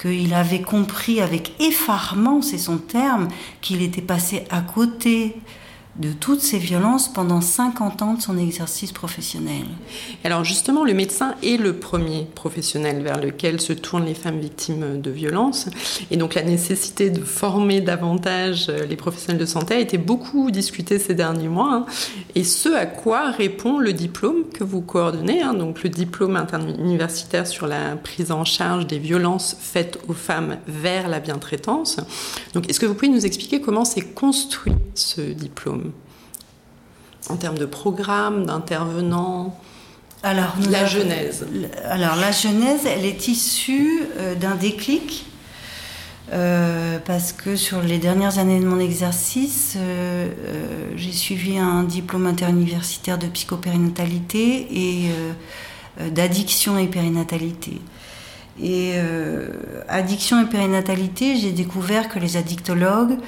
qu'il 0.00 0.34
avait 0.34 0.62
compris 0.62 1.20
avec 1.20 1.52
effarement, 1.60 2.42
c'est 2.42 2.58
son 2.58 2.78
terme, 2.78 3.28
qu'il 3.60 3.82
était 3.82 4.02
passé 4.02 4.44
à 4.50 4.62
côté 4.62 5.36
de 5.96 6.10
toutes 6.10 6.40
ces 6.40 6.58
violences 6.58 7.12
pendant 7.12 7.42
50 7.42 8.02
ans 8.02 8.14
de 8.14 8.22
son 8.22 8.38
exercice 8.38 8.92
professionnel. 8.92 9.64
Alors 10.24 10.42
justement, 10.42 10.84
le 10.84 10.94
médecin 10.94 11.34
est 11.42 11.58
le 11.58 11.74
premier 11.74 12.26
professionnel 12.34 13.02
vers 13.02 13.20
lequel 13.20 13.60
se 13.60 13.74
tournent 13.74 14.06
les 14.06 14.14
femmes 14.14 14.38
victimes 14.38 15.00
de 15.02 15.10
violences. 15.10 15.68
Et 16.10 16.16
donc 16.16 16.34
la 16.34 16.42
nécessité 16.42 17.10
de 17.10 17.20
former 17.20 17.82
davantage 17.82 18.68
les 18.68 18.96
professionnels 18.96 19.40
de 19.40 19.46
santé 19.46 19.74
a 19.74 19.78
été 19.78 19.98
beaucoup 19.98 20.50
discutée 20.50 20.98
ces 20.98 21.14
derniers 21.14 21.48
mois. 21.48 21.74
Hein. 21.74 21.86
Et 22.34 22.44
ce 22.44 22.70
à 22.70 22.86
quoi 22.86 23.30
répond 23.30 23.78
le 23.78 23.92
diplôme 23.92 24.44
que 24.54 24.64
vous 24.64 24.80
coordonnez, 24.80 25.42
hein, 25.42 25.52
donc 25.52 25.82
le 25.82 25.90
diplôme 25.90 26.36
interuniversitaire 26.36 27.46
sur 27.46 27.66
la 27.66 27.96
prise 27.96 28.32
en 28.32 28.44
charge 28.44 28.86
des 28.86 28.98
violences 28.98 29.56
faites 29.60 29.98
aux 30.08 30.14
femmes 30.14 30.56
vers 30.66 31.08
la 31.08 31.20
bientraitance. 31.20 31.98
Donc 32.54 32.70
est-ce 32.70 32.80
que 32.80 32.86
vous 32.86 32.94
pouvez 32.94 33.08
nous 33.08 33.26
expliquer 33.26 33.60
comment 33.60 33.84
s'est 33.84 34.00
construit 34.00 34.72
ce 34.94 35.20
diplôme? 35.20 35.81
En 37.28 37.36
termes 37.36 37.58
de 37.58 37.66
programme, 37.66 38.46
d'intervenants 38.46 39.58
alors, 40.22 40.54
la 40.70 40.86
genèse. 40.86 41.44
Alors 41.84 42.14
la 42.14 42.30
genèse, 42.30 42.86
elle 42.86 43.04
est 43.04 43.26
issue 43.26 44.04
euh, 44.18 44.34
d'un 44.34 44.54
déclic. 44.54 45.26
Euh, 46.32 46.98
parce 47.04 47.32
que 47.32 47.56
sur 47.56 47.82
les 47.82 47.98
dernières 47.98 48.38
années 48.38 48.60
de 48.60 48.64
mon 48.64 48.78
exercice, 48.78 49.74
euh, 49.76 50.28
j'ai 50.96 51.12
suivi 51.12 51.58
un 51.58 51.82
diplôme 51.82 52.26
interuniversitaire 52.26 53.18
de 53.18 53.26
psychopérinatalité 53.26 54.68
et 54.70 55.10
d'addiction 56.10 56.78
et 56.78 56.86
périnatalité. 56.86 57.82
Et 58.62 58.94
addiction 59.88 60.40
et 60.40 60.46
périnatalité, 60.46 61.36
j'ai 61.36 61.52
découvert 61.52 62.08
que 62.08 62.18
les 62.18 62.36
addictologues 62.36 63.18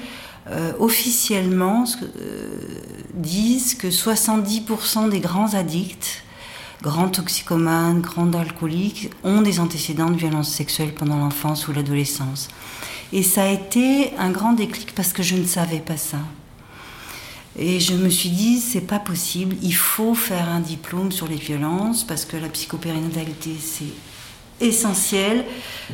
euh, 0.51 0.73
officiellement 0.79 1.85
euh, 2.01 2.59
disent 3.15 3.73
que 3.73 3.87
70% 3.87 5.09
des 5.09 5.19
grands 5.19 5.53
addicts, 5.55 6.23
grands 6.83 7.09
toxicomanes, 7.09 8.01
grands 8.01 8.31
alcooliques, 8.33 9.09
ont 9.23 9.41
des 9.41 9.59
antécédents 9.59 10.11
de 10.11 10.17
violences 10.17 10.51
sexuelles 10.51 10.93
pendant 10.93 11.17
l'enfance 11.17 11.67
ou 11.67 11.73
l'adolescence. 11.73 12.49
Et 13.11 13.23
ça 13.23 13.43
a 13.43 13.47
été 13.47 14.11
un 14.19 14.29
grand 14.29 14.53
déclic 14.53 14.93
parce 14.93 15.13
que 15.13 15.23
je 15.23 15.35
ne 15.35 15.45
savais 15.45 15.79
pas 15.79 15.97
ça. 15.97 16.19
Et 17.57 17.79
je 17.79 17.93
me 17.93 18.09
suis 18.09 18.29
dit, 18.29 18.59
c'est 18.59 18.81
pas 18.81 18.99
possible, 18.99 19.55
il 19.63 19.73
faut 19.73 20.13
faire 20.13 20.49
un 20.49 20.59
diplôme 20.59 21.11
sur 21.11 21.27
les 21.27 21.37
violences 21.37 22.03
parce 22.03 22.25
que 22.25 22.37
la 22.37 22.49
psychopérinatalité, 22.49 23.55
c'est 23.59 24.65
essentiel. 24.65 25.45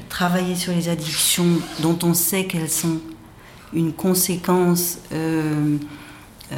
Travailler 0.09 0.55
sur 0.55 0.73
les 0.73 0.89
addictions 0.89 1.61
dont 1.79 1.97
on 2.03 2.13
sait 2.13 2.45
qu'elles 2.45 2.69
sont 2.69 2.99
une 3.73 3.93
conséquence, 3.93 4.99
euh, 5.13 5.77
euh, 6.51 6.57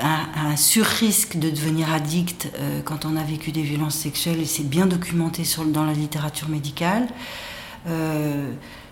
un, 0.00 0.56
sur-risque 0.56 1.36
de 1.38 1.50
devenir 1.50 1.92
addict 1.92 2.50
euh, 2.54 2.80
quand 2.84 3.04
on 3.04 3.16
a 3.16 3.22
vécu 3.22 3.52
des 3.52 3.62
violences 3.62 3.96
sexuelles, 3.96 4.40
et 4.40 4.46
c'est 4.46 4.68
bien 4.68 4.86
documenté 4.86 5.42
dans 5.66 5.84
la 5.84 5.92
littérature 5.92 6.48
médicale, 6.48 7.08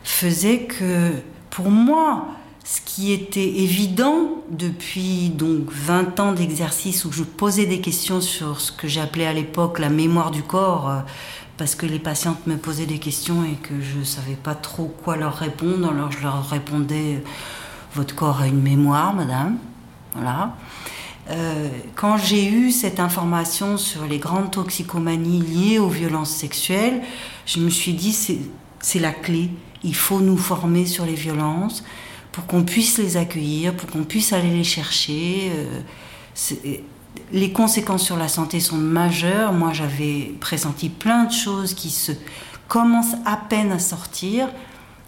faisait 0.05 0.61
que 0.61 1.13
pour 1.51 1.71
moi, 1.71 2.29
ce 2.65 2.81
qui 2.81 3.13
était 3.13 3.47
évident 3.47 4.43
depuis 4.51 5.29
donc 5.29 5.71
20 5.71 6.19
ans 6.21 6.33
d'exercice 6.33 7.05
où 7.05 7.13
je 7.13 7.23
posais 7.23 7.67
des 7.67 7.81
questions 7.83 8.23
sur 8.23 8.61
ce 8.61 8.73
que 8.73 8.89
j'appelais 8.89 9.27
à 9.27 9.35
l'époque 9.35 9.79
la 9.79 9.91
mémoire 9.91 10.31
du 10.31 10.43
corps, 10.43 11.03
parce 11.57 11.75
que 11.75 11.87
les 11.87 11.99
patientes 11.99 12.47
me 12.47 12.57
posaient 12.57 12.87
des 12.87 12.99
questions 12.99 13.45
et 13.45 13.55
que 13.55 13.81
je 13.81 13.99
ne 13.99 14.05
savais 14.05 14.35
pas 14.35 14.55
trop 14.55 14.87
quoi 14.87 15.17
leur 15.17 15.35
répondre. 15.35 15.91
Alors 15.91 16.13
je 16.13 16.21
leur 16.21 16.49
répondais 16.49 17.23
Votre 17.95 18.15
corps 18.15 18.41
a 18.41 18.47
une 18.47 18.61
mémoire, 18.61 19.15
madame. 19.15 19.59
Voilà. 20.15 20.55
Euh, 21.31 21.69
quand 21.95 22.19
j'ai 22.19 22.47
eu 22.47 22.71
cette 22.71 23.01
information 23.01 23.79
sur 23.79 24.07
les 24.07 24.19
grandes 24.19 24.51
toxicomanies 24.51 25.41
liées 25.41 25.79
aux 25.79 25.89
violences 25.89 26.31
sexuelles, 26.31 27.03
je 27.47 27.59
me 27.59 27.71
suis 27.71 27.95
dit 27.95 28.13
c'est 28.13 29.01
la 29.01 29.13
clé. 29.13 29.51
Il 29.83 29.95
faut 29.95 30.21
nous 30.21 30.37
former 30.37 30.87
sur 30.87 31.05
les 31.05 31.15
violences 31.15 31.85
pour 32.33 32.47
qu'on 32.47 32.65
puisse 32.65 32.99
les 32.99 33.17
accueillir, 33.17 33.75
pour 33.75 33.91
qu'on 33.91 34.05
puisse 34.05 34.33
aller 34.33 34.51
les 34.51 34.65
chercher. 34.65 35.51
Euh, 35.55 36.77
les 37.33 37.53
conséquences 37.53 38.05
sur 38.05 38.17
la 38.17 38.29
santé 38.29 38.61
sont 38.61 38.77
majeures. 38.77 39.53
Moi, 39.53 39.73
j'avais 39.73 40.35
pressenti 40.41 40.89
plein 40.89 41.25
de 41.25 41.33
choses 41.33 41.75
qui 41.75 41.91
se 41.91 42.13
commencent 42.69 43.17
à 43.25 43.37
peine 43.37 43.73
à 43.73 43.79
sortir, 43.79 44.49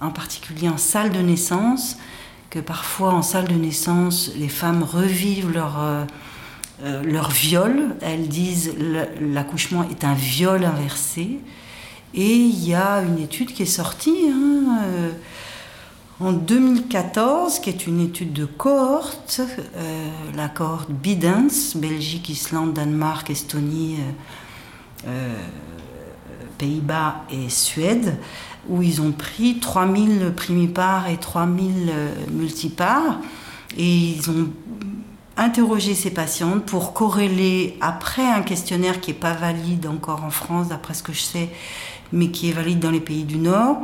en 0.00 0.10
particulier 0.10 0.68
en 0.68 0.76
salle 0.76 1.10
de 1.10 1.20
naissance, 1.20 1.96
que 2.50 2.58
parfois 2.58 3.12
en 3.12 3.22
salle 3.22 3.48
de 3.48 3.54
naissance, 3.54 4.30
les 4.36 4.48
femmes 4.48 4.82
revivent 4.82 5.52
leur, 5.52 5.82
euh, 5.82 6.04
euh, 6.82 7.02
leur 7.02 7.30
viol. 7.30 7.96
Elles 8.00 8.28
disent 8.28 8.74
l'accouchement 9.20 9.84
est 9.90 10.04
un 10.04 10.14
viol 10.14 10.64
inversé. 10.64 11.40
Et 12.14 12.34
il 12.34 12.66
y 12.66 12.74
a 12.74 13.02
une 13.02 13.18
étude 13.18 13.52
qui 13.52 13.64
est 13.64 13.66
sortie. 13.66 14.30
Hein, 14.32 14.78
euh, 14.82 15.10
en 16.20 16.32
2014, 16.32 17.60
qui 17.60 17.70
est 17.70 17.86
une 17.86 18.00
étude 18.00 18.32
de 18.32 18.44
cohorte, 18.44 19.40
euh, 19.76 20.08
la 20.34 20.48
cohorte 20.48 20.90
Bidens, 20.90 21.76
Belgique, 21.76 22.28
Islande, 22.28 22.72
Danemark, 22.74 23.30
Estonie, 23.30 23.98
euh, 25.06 25.08
euh, 25.08 25.34
Pays-Bas 26.58 27.22
et 27.30 27.48
Suède, 27.48 28.16
où 28.68 28.82
ils 28.82 29.00
ont 29.00 29.12
pris 29.12 29.60
3000 29.60 30.32
primipares 30.34 31.08
et 31.08 31.18
3000 31.18 31.92
multipares, 32.32 33.20
et 33.76 33.88
ils 33.88 34.28
ont 34.28 34.50
interrogé 35.36 35.94
ces 35.94 36.10
patientes 36.10 36.64
pour 36.66 36.94
corréler, 36.94 37.78
après 37.80 38.26
un 38.28 38.42
questionnaire 38.42 39.00
qui 39.00 39.12
n'est 39.12 39.18
pas 39.18 39.34
valide 39.34 39.86
encore 39.86 40.24
en 40.24 40.30
France, 40.30 40.68
d'après 40.68 40.94
ce 40.94 41.04
que 41.04 41.12
je 41.12 41.20
sais, 41.20 41.48
mais 42.12 42.30
qui 42.30 42.50
est 42.50 42.52
valide 42.52 42.80
dans 42.80 42.90
les 42.90 43.00
pays 43.00 43.22
du 43.22 43.38
Nord, 43.38 43.78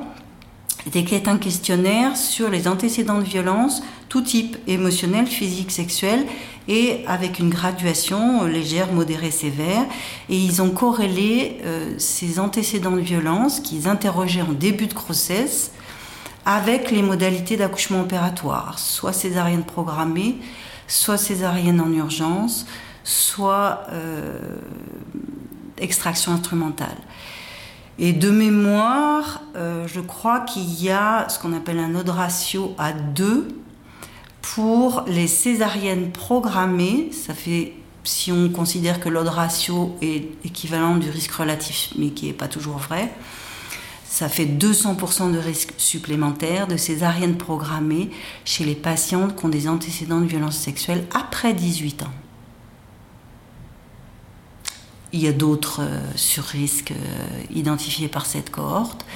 est 0.86 1.28
un 1.28 1.38
questionnaire 1.38 2.16
sur 2.16 2.50
les 2.50 2.68
antécédents 2.68 3.18
de 3.18 3.24
violence, 3.24 3.82
tout 4.08 4.20
type, 4.20 4.56
émotionnel, 4.66 5.26
physique, 5.26 5.70
sexuel, 5.70 6.26
et 6.68 7.04
avec 7.06 7.38
une 7.38 7.50
graduation 7.50 8.44
légère, 8.44 8.92
modérée, 8.92 9.30
sévère. 9.30 9.84
Et 10.28 10.36
ils 10.36 10.62
ont 10.62 10.70
corrélé 10.70 11.58
euh, 11.64 11.94
ces 11.98 12.38
antécédents 12.38 12.96
de 12.96 13.00
violence 13.00 13.60
qu'ils 13.60 13.88
interrogeaient 13.88 14.42
en 14.42 14.52
début 14.52 14.86
de 14.86 14.94
grossesse 14.94 15.72
avec 16.46 16.90
les 16.90 17.02
modalités 17.02 17.56
d'accouchement 17.56 18.02
opératoire, 18.02 18.78
soit 18.78 19.12
césarienne 19.12 19.64
programmée, 19.64 20.36
soit 20.86 21.16
césarienne 21.16 21.80
en 21.80 21.90
urgence, 21.90 22.66
soit 23.02 23.84
euh, 23.92 24.38
extraction 25.78 26.32
instrumentale. 26.32 26.96
Et 27.98 28.12
de 28.12 28.30
mémoire, 28.30 29.42
euh, 29.56 29.86
je 29.86 30.00
crois 30.00 30.40
qu'il 30.40 30.82
y 30.82 30.90
a 30.90 31.28
ce 31.28 31.38
qu'on 31.38 31.52
appelle 31.52 31.78
un 31.78 31.88
node 31.88 32.08
ratio 32.08 32.74
à 32.76 32.92
2 32.92 33.48
pour 34.42 35.04
les 35.06 35.28
césariennes 35.28 36.10
programmées. 36.10 37.10
Ça 37.12 37.34
fait, 37.34 37.72
si 38.02 38.32
on 38.32 38.48
considère 38.48 38.98
que 38.98 39.08
l'ode 39.08 39.28
ratio 39.28 39.96
est 40.02 40.28
équivalent 40.44 40.96
du 40.96 41.08
risque 41.08 41.32
relatif, 41.32 41.90
mais 41.96 42.10
qui 42.10 42.26
n'est 42.26 42.32
pas 42.32 42.48
toujours 42.48 42.78
vrai, 42.78 43.12
ça 44.04 44.28
fait 44.28 44.46
200% 44.46 45.32
de 45.32 45.38
risque 45.38 45.72
supplémentaire 45.76 46.66
de 46.66 46.76
césariennes 46.76 47.36
programmées 47.36 48.10
chez 48.44 48.64
les 48.64 48.74
patientes 48.74 49.36
qui 49.36 49.44
ont 49.44 49.48
des 49.48 49.68
antécédents 49.68 50.20
de 50.20 50.26
violence 50.26 50.56
sexuelle 50.56 51.04
après 51.12 51.54
18 51.54 52.02
ans. 52.02 52.23
Il 55.14 55.22
y 55.22 55.28
a 55.28 55.32
d'autres 55.32 55.80
euh, 55.80 56.00
sur-risques 56.16 56.90
euh, 56.90 57.54
identifiés 57.54 58.08
par 58.08 58.26
cette 58.26 58.50
cohorte. 58.50 59.06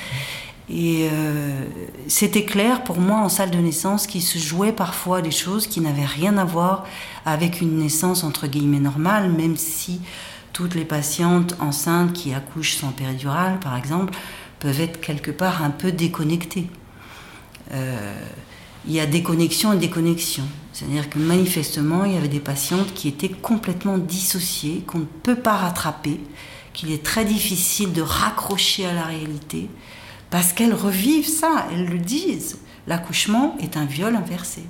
Et 0.70 1.08
euh, 1.10 1.64
c'était 2.06 2.44
clair 2.44 2.84
pour 2.84 3.00
moi 3.00 3.18
en 3.18 3.28
salle 3.28 3.50
de 3.50 3.58
naissance 3.58 4.06
qu'il 4.06 4.22
se 4.22 4.38
jouait 4.38 4.70
parfois 4.70 5.22
des 5.22 5.32
choses 5.32 5.66
qui 5.66 5.80
n'avaient 5.80 6.04
rien 6.04 6.38
à 6.38 6.44
voir 6.44 6.86
avec 7.26 7.60
une 7.60 7.78
naissance 7.78 8.22
entre 8.22 8.46
guillemets 8.46 8.78
normale, 8.78 9.32
même 9.32 9.56
si 9.56 10.00
toutes 10.52 10.76
les 10.76 10.84
patientes 10.84 11.56
enceintes 11.58 12.12
qui 12.12 12.32
accouchent 12.32 12.76
sans 12.76 12.92
péridurale, 12.92 13.58
par 13.58 13.76
exemple, 13.76 14.14
peuvent 14.60 14.80
être 14.80 15.00
quelque 15.00 15.32
part 15.32 15.64
un 15.64 15.70
peu 15.70 15.90
déconnectées 15.90 16.70
il 18.86 18.94
y 18.94 19.00
a 19.00 19.06
déconnexion 19.06 19.72
et 19.74 19.76
déconnexion. 19.76 20.44
C'est-à-dire 20.78 21.10
que 21.10 21.18
manifestement, 21.18 22.04
il 22.04 22.12
y 22.12 22.16
avait 22.16 22.28
des 22.28 22.38
patientes 22.38 22.94
qui 22.94 23.08
étaient 23.08 23.28
complètement 23.28 23.98
dissociées, 23.98 24.84
qu'on 24.86 25.00
ne 25.00 25.04
peut 25.04 25.34
pas 25.34 25.56
rattraper, 25.56 26.20
qu'il 26.72 26.92
est 26.92 27.02
très 27.02 27.24
difficile 27.24 27.92
de 27.92 28.00
raccrocher 28.00 28.86
à 28.86 28.92
la 28.92 29.02
réalité, 29.02 29.68
parce 30.30 30.52
qu'elles 30.52 30.74
revivent 30.74 31.28
ça, 31.28 31.66
elles 31.72 31.86
le 31.86 31.98
disent. 31.98 32.58
L'accouchement 32.86 33.56
est 33.60 33.76
un 33.76 33.86
viol 33.86 34.14
inversé. 34.14 34.62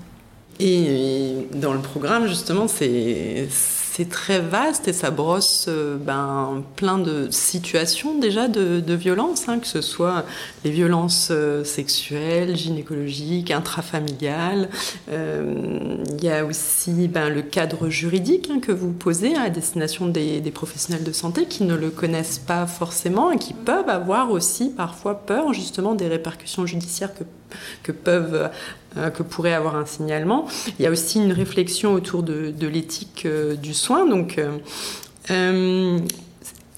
Et 0.59 1.47
dans 1.53 1.75
le 1.75 1.81
programme, 1.81 2.27
justement, 2.27 2.69
ces, 2.69 3.47
c'est 3.99 4.09
très 4.09 4.39
vaste 4.39 4.87
et 4.87 4.93
ça 4.93 5.11
brosse 5.11 5.67
euh, 5.67 5.97
ben, 5.97 6.63
plein 6.77 6.99
de 6.99 7.27
situations 7.33 8.17
déjà 8.17 8.47
de, 8.47 8.95
violence, 8.95 9.49
hein, 9.49 9.59
que 9.59 9.67
ce 9.67 9.81
soit 9.81 10.25
les 10.65 10.71
violences 10.71 11.31
euh, 11.33 11.65
sexuelles, 11.65 12.57
gynécologiques, 12.57 13.51
intrafamiliales. 13.51 14.69
Il 15.09 16.25
y 16.25 16.31
a 16.31 16.45
aussi 16.45 17.09
ben, 17.09 17.29
le 17.29 17.43
cadre 17.43 17.89
juridique 17.89 18.51
hein, 18.53 18.61
que 18.61 18.71
vous 18.71 18.93
posez 18.93 19.35
à 19.35 19.51
destination 19.51 20.07
des, 20.07 20.41
professionnels 20.55 21.03
de 21.03 21.13
santé 21.13 21.47
qui 21.47 21.65
ne 21.65 21.75
le 21.75 21.91
connaissent 21.91 22.39
pas 22.39 22.69
forcément 22.69 23.33
et 23.33 23.39
qui 23.39 23.53
peuvent 23.53 23.89
avoir 23.89 24.31
aussi 24.31 24.71
parfois 24.71 25.27
peur 25.27 25.53
justement 25.53 25.97
des 25.97 26.07
répercussions 26.07 26.67
judiciaires 26.67 27.15
que 27.15 27.25
que 27.83 27.93
peuvent 27.93 28.35
euh, 28.35 28.49
que 29.11 29.23
pourrait 29.23 29.55
avoir 29.55 29.77
un 29.77 29.87
signalement. 29.87 30.47
Il 30.79 30.83
y 30.83 30.87
a 30.87 30.91
aussi 30.91 31.19
une 31.19 31.33
réflexion 31.33 31.93
autour 31.93 32.23
de, 32.23 32.67
l'éthique 32.67 33.23
euh, 33.27 33.55
du 33.55 33.75
soin. 33.75 34.07
Donc, 34.07 34.41
euh, 35.31 35.99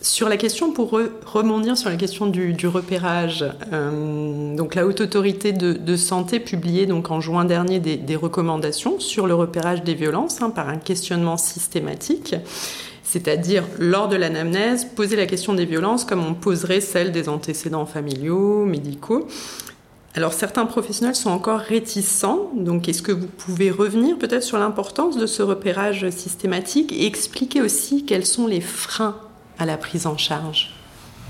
sur 0.00 0.28
la 0.28 0.36
question, 0.36 0.72
pour 0.72 0.98
rebondir 1.26 1.76
sur 1.76 1.90
la 1.90 1.96
question 1.96 2.26
du, 2.26 2.66
repérage, 2.66 3.44
donc 3.70 4.74
la 4.74 4.86
Haute 4.86 5.02
Autorité 5.02 5.52
de, 5.52 5.96
Santé 5.96 6.40
publiait 6.40 6.86
donc 6.86 7.10
en 7.10 7.20
juin 7.20 7.44
dernier 7.44 7.80
des, 7.80 8.16
recommandations 8.16 8.98
sur 8.98 9.26
le 9.26 9.34
repérage 9.34 9.84
des 9.84 9.94
violences 9.94 10.40
hein, 10.40 10.48
par 10.48 10.70
un 10.70 10.78
questionnement 10.78 11.36
systématique. 11.36 12.34
C'est-à-dire, 13.10 13.64
lors 13.78 14.08
de 14.08 14.14
l'anamnèse, 14.14 14.84
poser 14.84 15.16
la 15.16 15.26
question 15.26 15.52
des 15.52 15.64
violences 15.64 16.04
comme 16.04 16.24
on 16.24 16.32
poserait 16.32 16.80
celle 16.80 17.10
des 17.10 17.28
antécédents 17.28 17.84
familiaux, 17.84 18.64
médicaux. 18.64 19.26
Alors 20.16 20.32
certains 20.32 20.66
professionnels 20.66 21.14
sont 21.14 21.30
encore 21.30 21.60
réticents, 21.60 22.50
donc 22.56 22.88
est-ce 22.88 23.00
que 23.00 23.12
vous 23.12 23.28
pouvez 23.28 23.70
revenir 23.70 24.18
peut-être 24.18 24.42
sur 24.42 24.58
l'importance 24.58 25.16
de 25.16 25.26
ce 25.26 25.42
repérage 25.42 26.10
systématique 26.10 26.92
et 26.92 27.06
expliquer 27.06 27.62
aussi 27.62 28.04
quels 28.04 28.26
sont 28.26 28.48
les 28.48 28.60
freins 28.60 29.16
à 29.58 29.66
la 29.66 29.76
prise 29.76 30.08
en 30.08 30.16
charge? 30.16 30.74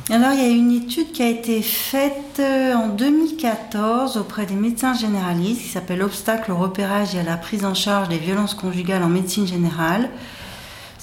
Alors, 0.08 0.32
il 0.32 0.40
y 0.40 0.44
a 0.44 0.48
une 0.48 0.72
étude 0.72 1.12
qui 1.12 1.22
a 1.22 1.28
été 1.28 1.62
faite 1.62 2.40
euh, 2.40 2.74
en 2.74 2.88
2014 2.88 4.16
auprès 4.16 4.44
des 4.44 4.54
médecins 4.54 4.94
généralistes 4.94 5.60
qui 5.62 5.68
s'appelle 5.68 6.02
Obstacle 6.02 6.50
au 6.50 6.56
repérage 6.56 7.14
et 7.14 7.20
à 7.20 7.22
la 7.22 7.36
prise 7.36 7.64
en 7.64 7.74
charge 7.74 8.08
des 8.08 8.18
violences 8.18 8.54
conjugales 8.54 9.04
en 9.04 9.08
médecine 9.08 9.46
générale. 9.46 10.10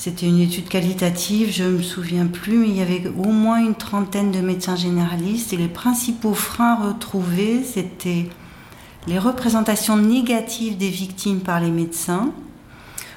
C'était 0.07 0.27
une 0.27 0.39
étude 0.39 0.69
qualitative, 0.69 1.51
je 1.51 1.65
ne 1.65 1.71
me 1.71 1.83
souviens 1.83 2.27
plus, 2.27 2.57
mais 2.59 2.69
il 2.69 2.77
y 2.77 2.81
avait 2.81 3.09
au 3.09 3.33
moins 3.33 3.59
une 3.59 3.75
trentaine 3.75 4.31
de 4.31 4.39
médecins 4.39 4.77
généralistes 4.77 5.51
et 5.51 5.57
les 5.57 5.67
principaux 5.67 6.33
freins 6.33 6.75
retrouvés, 6.75 7.61
c'était 7.61 8.29
les 9.05 9.19
représentations 9.19 9.97
négatives 9.97 10.77
des 10.77 10.87
victimes 10.87 11.41
par 11.41 11.59
les 11.59 11.71
médecins, 11.71 12.31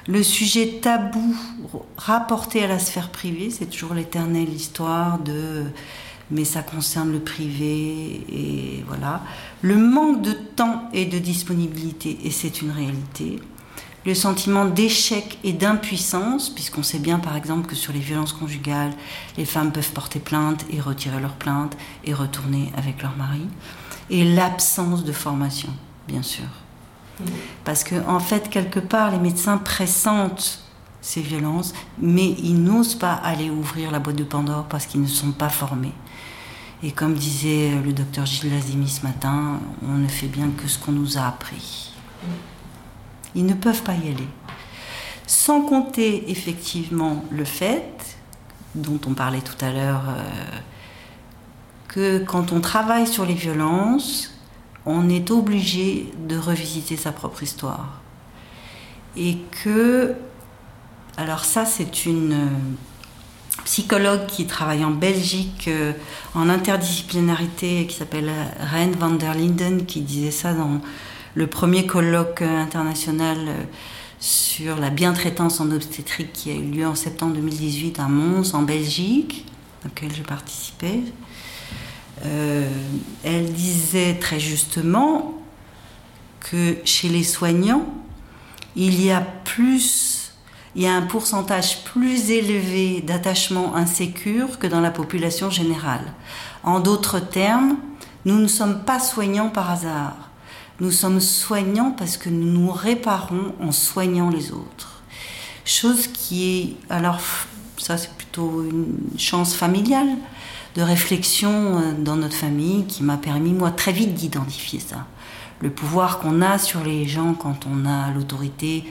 le 0.09 0.21
sujet 0.21 0.81
tabou 0.81 1.33
rapporté 1.95 2.61
à 2.61 2.67
la 2.67 2.77
sphère 2.77 3.09
privée, 3.09 3.51
c'est 3.51 3.67
toujours 3.67 3.93
l'éternelle 3.93 4.49
histoire 4.49 5.17
de 5.19 5.63
mais 6.29 6.43
ça 6.43 6.61
concerne 6.61 7.13
le 7.13 7.19
privé 7.19 8.21
et 8.29 8.83
voilà. 8.85 9.23
Le 9.61 9.77
manque 9.77 10.21
de 10.21 10.33
temps 10.33 10.89
et 10.91 11.05
de 11.05 11.19
disponibilité, 11.19 12.17
et 12.25 12.31
c'est 12.31 12.61
une 12.61 12.71
réalité 12.71 13.39
le 14.05 14.15
sentiment 14.15 14.65
d'échec 14.65 15.37
et 15.43 15.53
d'impuissance, 15.53 16.49
puisqu'on 16.49 16.83
sait 16.83 16.99
bien 16.99 17.19
par 17.19 17.35
exemple 17.35 17.67
que 17.67 17.75
sur 17.75 17.93
les 17.93 17.99
violences 17.99 18.33
conjugales, 18.33 18.93
les 19.37 19.45
femmes 19.45 19.71
peuvent 19.71 19.91
porter 19.91 20.19
plainte 20.19 20.65
et 20.71 20.81
retirer 20.81 21.19
leur 21.19 21.33
plainte 21.33 21.77
et 22.03 22.13
retourner 22.13 22.71
avec 22.75 23.01
leur 23.01 23.15
mari, 23.15 23.45
et 24.09 24.23
l'absence 24.23 25.03
de 25.03 25.11
formation, 25.11 25.69
bien 26.07 26.23
sûr. 26.23 26.45
Parce 27.63 27.83
que 27.83 27.95
en 28.07 28.19
fait, 28.19 28.49
quelque 28.49 28.79
part, 28.79 29.11
les 29.11 29.19
médecins 29.19 29.57
pressentent 29.57 30.63
ces 31.01 31.21
violences, 31.21 31.73
mais 31.99 32.35
ils 32.39 32.61
n'osent 32.61 32.95
pas 32.95 33.13
aller 33.13 33.49
ouvrir 33.49 33.91
la 33.91 33.99
boîte 33.99 34.15
de 34.15 34.23
Pandore 34.23 34.65
parce 34.65 34.85
qu'ils 34.85 35.01
ne 35.01 35.07
sont 35.07 35.31
pas 35.31 35.49
formés. 35.49 35.93
Et 36.83 36.91
comme 36.91 37.13
disait 37.13 37.71
le 37.83 37.93
docteur 37.93 38.25
Gilles 38.25 38.51
Lazimi 38.51 38.89
ce 38.89 39.03
matin, 39.03 39.59
on 39.87 39.93
ne 39.93 40.07
fait 40.07 40.27
bien 40.27 40.49
que 40.49 40.67
ce 40.67 40.79
qu'on 40.79 40.91
nous 40.91 41.17
a 41.17 41.27
appris. 41.27 41.93
Ils 43.35 43.45
ne 43.45 43.53
peuvent 43.53 43.83
pas 43.83 43.93
y 43.93 44.09
aller. 44.09 44.27
Sans 45.27 45.61
compter 45.61 46.29
effectivement 46.29 47.23
le 47.31 47.45
fait, 47.45 48.17
dont 48.75 48.99
on 49.07 49.13
parlait 49.13 49.41
tout 49.41 49.65
à 49.65 49.71
l'heure, 49.71 50.03
euh, 50.09 50.23
que 51.87 52.19
quand 52.19 52.51
on 52.51 52.61
travaille 52.61 53.07
sur 53.07 53.25
les 53.25 53.33
violences, 53.33 54.33
on 54.85 55.09
est 55.09 55.31
obligé 55.31 56.11
de 56.27 56.37
revisiter 56.37 56.97
sa 56.97 57.11
propre 57.11 57.43
histoire. 57.43 58.01
Et 59.17 59.37
que, 59.63 60.13
alors 61.17 61.43
ça 61.43 61.65
c'est 61.65 62.05
une 62.05 62.33
euh, 62.33 62.47
psychologue 63.65 64.25
qui 64.27 64.47
travaille 64.47 64.85
en 64.85 64.91
Belgique 64.91 65.67
euh, 65.67 65.93
en 66.33 66.49
interdisciplinarité 66.49 67.85
qui 67.87 67.95
s'appelle 67.95 68.31
Reine 68.59 68.93
van 68.93 69.11
der 69.11 69.33
Linden 69.33 69.85
qui 69.85 70.01
disait 70.01 70.31
ça 70.31 70.53
dans 70.53 70.81
le 71.35 71.47
premier 71.47 71.85
colloque 71.85 72.41
international 72.41 73.37
euh, 73.47 73.63
sur 74.19 74.77
la 74.77 74.89
bientraitance 74.89 75.59
en 75.59 75.71
obstétrique 75.71 76.33
qui 76.33 76.51
a 76.51 76.53
eu 76.53 76.63
lieu 76.63 76.87
en 76.87 76.95
septembre 76.95 77.33
2018 77.35 77.99
à 77.99 78.07
Mons, 78.07 78.53
en 78.53 78.61
Belgique, 78.61 79.45
auquel 79.85 80.13
je 80.13 80.21
participais. 80.21 81.01
Euh, 82.25 82.69
elle 83.23 83.51
disait 83.51 84.15
très 84.19 84.39
justement 84.39 85.33
que 86.39 86.77
chez 86.85 87.09
les 87.09 87.23
soignants, 87.23 87.85
il 88.75 89.03
y 89.03 89.11
a 89.11 89.21
plus, 89.21 90.33
il 90.75 90.83
y 90.83 90.87
a 90.87 90.93
un 90.93 91.01
pourcentage 91.01 91.83
plus 91.83 92.29
élevé 92.29 93.01
d'attachement 93.01 93.75
insécure 93.75 94.59
que 94.59 94.67
dans 94.67 94.81
la 94.81 94.91
population 94.91 95.49
générale. 95.49 96.13
En 96.63 96.79
d'autres 96.79 97.19
termes, 97.19 97.77
nous 98.25 98.37
ne 98.37 98.47
sommes 98.47 98.83
pas 98.83 98.99
soignants 98.99 99.49
par 99.49 99.71
hasard. 99.71 100.30
Nous 100.81 100.89
sommes 100.89 101.21
soignants 101.21 101.91
parce 101.91 102.17
que 102.17 102.27
nous 102.27 102.51
nous 102.51 102.71
réparons 102.71 103.53
en 103.61 103.71
soignant 103.71 104.31
les 104.31 104.51
autres. 104.51 105.03
Chose 105.63 106.07
qui 106.07 106.43
est, 106.89 106.91
alors 106.91 107.19
ça 107.77 107.99
c'est 107.99 108.11
plutôt 108.15 108.63
une 108.63 108.97
chance 109.15 109.53
familiale 109.53 110.09
de 110.73 110.81
réflexion 110.81 111.51
euh, 111.51 111.93
dans 111.93 112.15
notre 112.15 112.33
famille 112.33 112.87
qui 112.87 113.03
m'a 113.03 113.17
permis 113.17 113.53
moi 113.53 113.69
très 113.69 113.91
vite 113.91 114.15
d'identifier 114.15 114.79
ça. 114.79 115.05
Le 115.59 115.69
pouvoir 115.69 116.17
qu'on 116.17 116.41
a 116.41 116.57
sur 116.57 116.83
les 116.83 117.07
gens 117.07 117.35
quand 117.35 117.67
on 117.67 117.85
a 117.85 118.09
l'autorité 118.09 118.83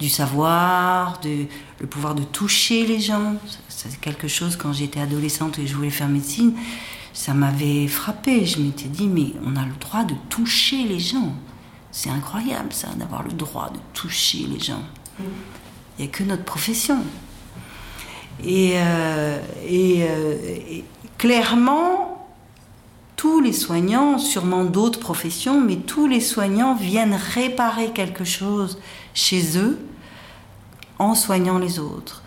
du 0.00 0.08
savoir, 0.08 1.20
le 1.24 1.86
pouvoir 1.86 2.16
de 2.16 2.24
toucher 2.24 2.84
les 2.86 2.98
gens. 2.98 3.36
C'est 3.68 4.00
quelque 4.00 4.26
chose 4.26 4.56
quand 4.56 4.72
j'étais 4.72 4.98
adolescente 4.98 5.60
et 5.60 5.66
je 5.68 5.76
voulais 5.76 5.90
faire 5.90 6.08
médecine 6.08 6.54
ça 7.16 7.32
m'avait 7.32 7.88
frappé. 7.88 8.44
Je 8.44 8.60
m'étais 8.60 8.88
dit, 8.88 9.08
mais 9.08 9.32
on 9.42 9.56
a 9.56 9.64
le 9.64 9.74
droit 9.80 10.04
de 10.04 10.14
toucher 10.28 10.84
les 10.84 11.00
gens. 11.00 11.32
C'est 11.90 12.10
incroyable, 12.10 12.74
ça, 12.74 12.88
d'avoir 12.94 13.22
le 13.22 13.32
droit 13.32 13.70
de 13.70 13.78
toucher 13.94 14.46
les 14.46 14.60
gens. 14.60 14.82
Il 15.18 16.04
n'y 16.04 16.04
a 16.04 16.12
que 16.12 16.22
notre 16.22 16.44
profession. 16.44 16.98
Et, 18.44 18.74
euh, 18.76 19.38
euh, 19.66 20.36
et, 20.68 20.84
clairement, 21.16 22.28
tous 23.16 23.40
les 23.40 23.54
soignants, 23.54 24.18
sûrement 24.18 24.64
d'autres 24.64 25.00
professions, 25.00 25.58
mais 25.58 25.76
tous 25.76 26.06
les 26.06 26.20
soignants 26.20 26.74
viennent 26.74 27.18
réparer 27.32 27.92
quelque 27.92 28.24
chose 28.24 28.78
chez 29.14 29.56
eux 29.56 29.78
en 30.98 31.14
soignant 31.14 31.58
les 31.58 31.78
autres. 31.78 32.22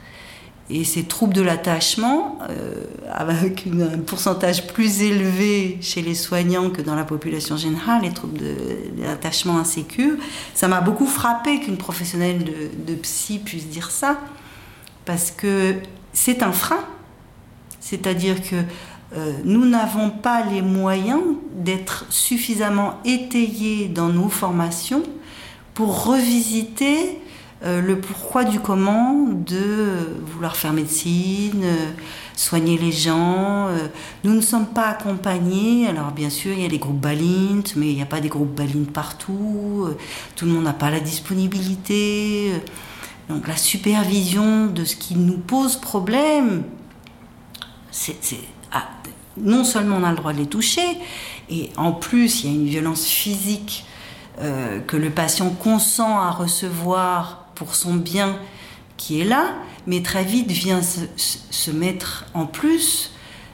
Et 0.72 0.84
ces 0.84 1.04
troubles 1.04 1.34
de 1.34 1.42
l'attachement, 1.42 2.38
euh, 2.48 2.84
avec 3.12 3.66
un 3.68 3.98
pourcentage 3.98 4.68
plus 4.68 5.02
élevé 5.02 5.80
chez 5.82 6.04
les 6.04 6.14
soignants 6.14 6.70
que 6.70 6.84
dans 6.84 6.94
la 6.96 7.06
population 7.06 7.58
générale, 7.58 8.04
les 8.04 8.12
troubles 8.12 8.38
de, 8.38 9.58
insécure, 9.60 10.16
ça 10.54 10.68
m'a 10.68 10.82
beaucoup 10.82 11.08
frappé 11.08 11.60
qu'une 11.60 11.78
professionnelle 11.78 12.46
de, 12.86 12.96
psy 12.96 13.40
puisse 13.40 13.68
dire 13.68 13.90
ça, 13.90 14.20
parce 15.06 15.32
que 15.32 15.76
c'est 16.14 16.44
un 16.44 16.52
frein. 16.52 16.86
C'est-à-dire 17.80 18.40
que 18.44 18.58
euh, 19.16 19.34
nous 19.44 19.66
n'avons 19.66 20.12
pas 20.12 20.44
les 20.46 20.62
moyens 20.62 21.22
d'être 21.56 22.06
suffisamment 22.10 23.00
étayés 23.06 23.88
dans 23.88 24.10
nos 24.10 24.30
formations 24.30 25.02
pour 25.74 26.06
revisiter 26.06 27.20
euh, 27.62 27.82
le 27.82 28.00
pourquoi 28.00 28.46
du 28.46 28.62
comment 28.62 29.28
de 29.28 30.22
vouloir 30.24 30.56
faire 30.56 30.72
médecine, 30.72 31.62
euh, 31.66 31.92
soigner 32.34 32.78
les 32.78 32.94
gens. 32.94 33.68
Euh. 33.68 33.88
nous 34.24 34.34
ne 34.34 34.42
sommes 34.42 34.68
pas 34.68 34.88
accompagnés. 34.88 35.86
Alors 35.88 36.12
bien 36.12 36.30
sûr, 36.30 36.54
il 36.54 36.62
y 36.62 36.66
a 36.66 36.70
des 36.70 36.78
groupes 36.78 37.02
Balint, 37.02 37.64
mais 37.76 37.90
il 37.90 37.96
n'y 37.96 38.02
a 38.02 38.06
pas 38.06 38.22
des 38.22 38.30
groupes 38.30 38.56
Balint 38.56 38.86
partout. 38.94 39.90
tout 40.38 40.46
le 40.46 40.52
monde 40.52 40.64
n'a 40.64 40.74
pas 40.74 40.90
la 40.90 41.02
disponibilité. 41.02 42.54
Donc 43.28 43.48
la 43.48 43.58
supervision 43.58 44.68
de 44.68 44.86
ce 44.86 44.96
qui 44.96 45.16
nous 45.16 45.38
pose 45.38 45.76
problème, 45.76 46.64
c'est, 47.92 48.16
ah, 48.72 48.88
non 49.38 49.66
seulement 49.66 49.98
on 49.98 50.04
a 50.04 50.12
le 50.12 50.16
droit 50.16 50.32
de 50.32 50.40
les 50.40 50.48
toucher, 50.48 50.98
et 51.50 51.72
en 51.76 51.92
plus 51.92 52.44
il 52.44 52.50
y 52.50 52.54
a 52.54 52.56
une 52.56 52.68
violence 52.68 53.06
physique 53.06 53.86
que 54.88 54.96
le 54.96 55.10
patient 55.10 55.50
consent 55.50 56.18
à 56.18 56.32
recevoir 56.32 57.39
pour 57.60 57.76
son 57.76 57.96
bien 57.96 58.40
qui 58.96 59.20
est 59.20 59.26
là, 59.26 59.54
mais 59.86 60.02
très 60.02 60.24
vite 60.24 60.50
vient 60.50 60.82
se, 60.82 61.72
mettre 61.72 62.26
en 62.34 62.46
plus 62.46 63.12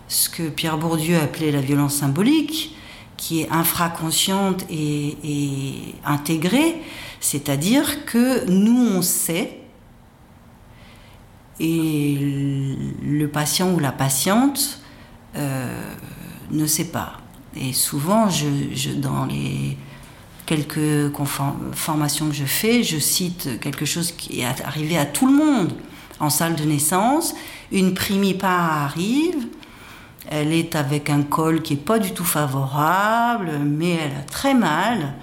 ce 0.07 0.29
que 0.29 0.47
Pierre 0.47 0.77
Bourdieu 0.77 1.19
appelait 1.19 1.51
la 1.51 1.59
violence 1.59 1.95
symbolique, 1.95 2.77
qui 3.17 3.41
est 3.41 3.49
infraconsciente 3.49 4.63
et, 4.69 5.95
intégrée, 6.05 6.81
c'est-à-dire 7.19 8.05
que 8.05 8.47
nous 8.47 8.89
on 8.95 9.01
sait 9.01 9.59
et 11.59 12.17
le 13.01 13.27
patient 13.27 13.73
ou 13.73 13.79
la 13.79 13.91
patiente 13.91 14.81
euh, 15.35 15.95
ne 16.51 16.67
sait 16.67 16.91
pas. 16.91 17.17
Et 17.55 17.73
souvent, 17.73 18.29
je, 18.29 18.91
dans 18.91 19.25
les 19.25 19.77
quelques 20.45 21.11
formations 21.73 22.29
que 22.29 22.35
je 22.35 22.45
fais, 22.45 22.83
je 22.83 22.97
cite 22.97 23.59
quelque 23.59 23.85
chose 23.85 24.11
qui 24.11 24.41
est 24.41 24.61
arrivé 24.63 24.97
à 24.97 25.05
tout 25.05 25.27
le 25.27 25.33
monde 25.33 25.73
en 26.19 26.29
salle 26.29 26.55
de 26.55 26.63
naissance. 26.63 27.35
Une 27.71 27.93
primipare 27.93 28.83
arrive, 28.83 29.47
elle 30.29 30.53
est 30.53 30.75
avec 30.75 31.09
un 31.09 31.23
col 31.23 31.61
qui 31.61 31.75
n'est 31.75 31.81
pas 31.81 31.99
du 31.99 32.11
tout 32.11 32.23
favorable, 32.23 33.59
mais 33.63 33.91
elle 33.91 34.17
a 34.17 34.23
très 34.23 34.53
mal. 34.53 35.15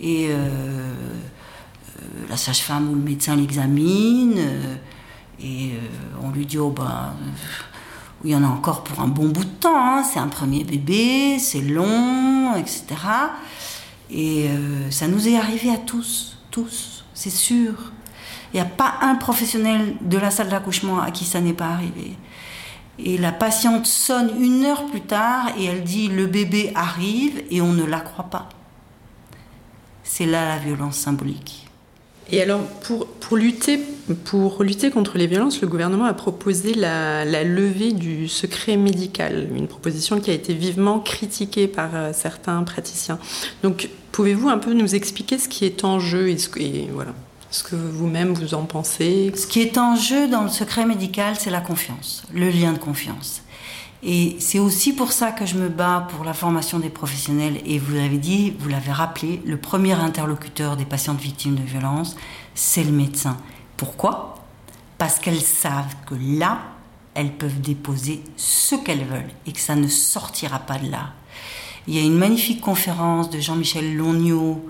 Et 0.00 0.28
euh, 0.30 0.34
euh, 0.36 2.02
la 2.28 2.36
sage-femme 2.36 2.90
ou 2.90 2.94
le 2.94 3.00
médecin 3.00 3.36
l'examine. 3.36 4.38
Et 5.40 5.70
euh, 5.72 6.20
on 6.22 6.30
lui 6.30 6.46
dit, 6.46 6.58
oh 6.58 6.70
ben, 6.70 7.12
il 8.24 8.30
y 8.30 8.36
en 8.36 8.42
a 8.42 8.48
encore 8.48 8.84
pour 8.84 9.00
un 9.00 9.08
bon 9.08 9.28
bout 9.28 9.44
de 9.44 9.50
temps, 9.50 9.98
hein. 9.98 10.02
c'est 10.02 10.18
un 10.18 10.28
premier 10.28 10.64
bébé, 10.64 11.38
c'est 11.38 11.60
long, 11.60 12.56
etc. 12.56 12.84
Et 14.10 14.48
euh, 14.48 14.90
ça 14.90 15.06
nous 15.08 15.28
est 15.28 15.36
arrivé 15.36 15.70
à 15.70 15.76
tous, 15.76 16.38
tous, 16.50 17.04
c'est 17.14 17.30
sûr. 17.30 17.92
Il 18.52 18.56
n'y 18.56 18.60
a 18.60 18.64
pas 18.64 18.94
un 19.02 19.16
professionnel 19.16 19.96
de 20.00 20.16
la 20.16 20.30
salle 20.30 20.48
d'accouchement 20.48 21.00
à 21.00 21.10
qui 21.10 21.24
ça 21.24 21.40
n'est 21.40 21.52
pas 21.52 21.68
arrivé. 21.68 22.16
Et 22.98 23.18
la 23.18 23.30
patiente 23.30 23.86
sonne 23.86 24.32
une 24.42 24.64
heure 24.64 24.86
plus 24.86 25.02
tard 25.02 25.50
et 25.56 25.66
elle 25.66 25.84
dit 25.84 26.08
le 26.08 26.26
bébé 26.26 26.72
arrive 26.74 27.42
et 27.50 27.60
on 27.60 27.72
ne 27.72 27.84
la 27.84 28.00
croit 28.00 28.24
pas. 28.30 28.48
C'est 30.02 30.26
là 30.26 30.48
la 30.48 30.58
violence 30.58 30.96
symbolique. 30.96 31.67
Et 32.30 32.42
alors, 32.42 32.60
pour, 32.82 33.06
pour, 33.06 33.36
lutter, 33.36 33.80
pour 34.24 34.62
lutter 34.62 34.90
contre 34.90 35.16
les 35.16 35.26
violences, 35.26 35.60
le 35.60 35.68
gouvernement 35.68 36.04
a 36.04 36.14
proposé 36.14 36.74
la, 36.74 37.24
levée 37.44 37.92
du 37.92 38.28
secret 38.28 38.76
médical, 38.76 39.48
une 39.54 39.66
proposition 39.66 40.20
qui 40.20 40.30
a 40.30 40.34
été 40.34 40.52
vivement 40.52 41.00
critiquée 41.00 41.68
par 41.68 41.90
euh, 41.94 42.10
certains 42.12 42.62
praticiens. 42.64 43.18
Donc, 43.62 43.88
pouvez-vous 44.12 44.48
un 44.48 44.58
peu 44.58 44.74
nous 44.74 44.94
expliquer 44.94 45.38
ce 45.38 45.48
qui 45.48 45.64
est 45.64 45.84
en 45.84 46.00
jeu 46.00 46.28
et, 46.28 46.36
et 46.58 46.88
voilà, 46.92 47.14
ce 47.50 47.62
que 47.62 47.76
vous-même 47.76 48.34
vous 48.34 48.54
en 48.54 48.64
pensez? 48.64 49.32
Ce 49.34 49.46
qui 49.46 49.60
est 49.60 49.78
en 49.78 49.96
jeu 49.96 50.28
dans 50.28 50.42
le 50.42 50.50
secret 50.50 50.84
médical, 50.84 51.34
c'est 51.38 51.50
la 51.50 51.60
confiance, 51.60 52.24
le 52.34 52.50
lien 52.50 52.72
de 52.72 52.78
confiance. 52.78 53.42
Et 54.02 54.36
c'est 54.38 54.60
aussi 54.60 54.92
pour 54.92 55.10
ça 55.10 55.32
que 55.32 55.44
je 55.44 55.56
me 55.56 55.68
bats 55.68 56.06
pour 56.10 56.24
la 56.24 56.32
formation 56.32 56.78
des 56.78 56.88
professionnels. 56.88 57.60
Et 57.66 57.78
vous 57.78 57.94
l'avez 57.94 58.18
dit, 58.18 58.54
vous 58.58 58.68
l'avez 58.68 58.92
rappelé, 58.92 59.42
le 59.44 59.56
premier 59.56 59.94
interlocuteur 59.94 60.76
des 60.76 60.84
patientes 60.84 61.20
victimes 61.20 61.56
de 61.56 61.62
violences, 61.62 62.16
c'est 62.54 62.84
le 62.84 62.92
médecin. 62.92 63.36
Pourquoi? 63.76 64.36
Parce 64.98 65.18
qu'elles 65.18 65.40
savent 65.40 65.96
que 66.06 66.14
là, 66.14 66.60
elles 67.14 67.32
peuvent 67.32 67.60
déposer 67.60 68.22
ce 68.36 68.76
qu'elles 68.76 69.04
veulent 69.04 69.32
et 69.46 69.52
que 69.52 69.60
ça 69.60 69.74
ne 69.74 69.88
sortira 69.88 70.60
pas 70.60 70.78
de 70.78 70.90
là. 70.90 71.12
Il 71.88 71.94
y 71.94 71.98
a 71.98 72.02
une 72.02 72.18
magnifique 72.18 72.60
conférence 72.60 73.30
de 73.30 73.40
Jean-Michel 73.40 73.96
Longniot, 73.96 74.64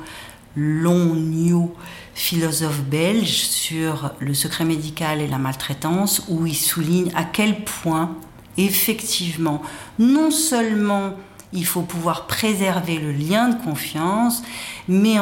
philosophe 2.15 2.81
belge, 2.83 3.43
sur 3.43 4.13
le 4.21 4.33
secret 4.33 4.65
médical 4.65 5.21
et 5.21 5.27
la 5.27 5.39
maltraitance, 5.39 6.25
où 6.29 6.47
il 6.47 6.57
souligne 6.57 7.11
à 7.15 7.25
quel 7.25 7.65
point 7.65 8.17
effectivement, 8.59 9.63
non 9.99 10.31
seulement 10.31 11.15
il 11.55 11.65
faut 11.65 11.83
pouvoir 11.83 12.27
préserver 12.27 12.99
le 12.99 13.11
lien 13.11 13.49
de 13.49 13.63
confiance 13.63 14.43
mais 14.89 15.17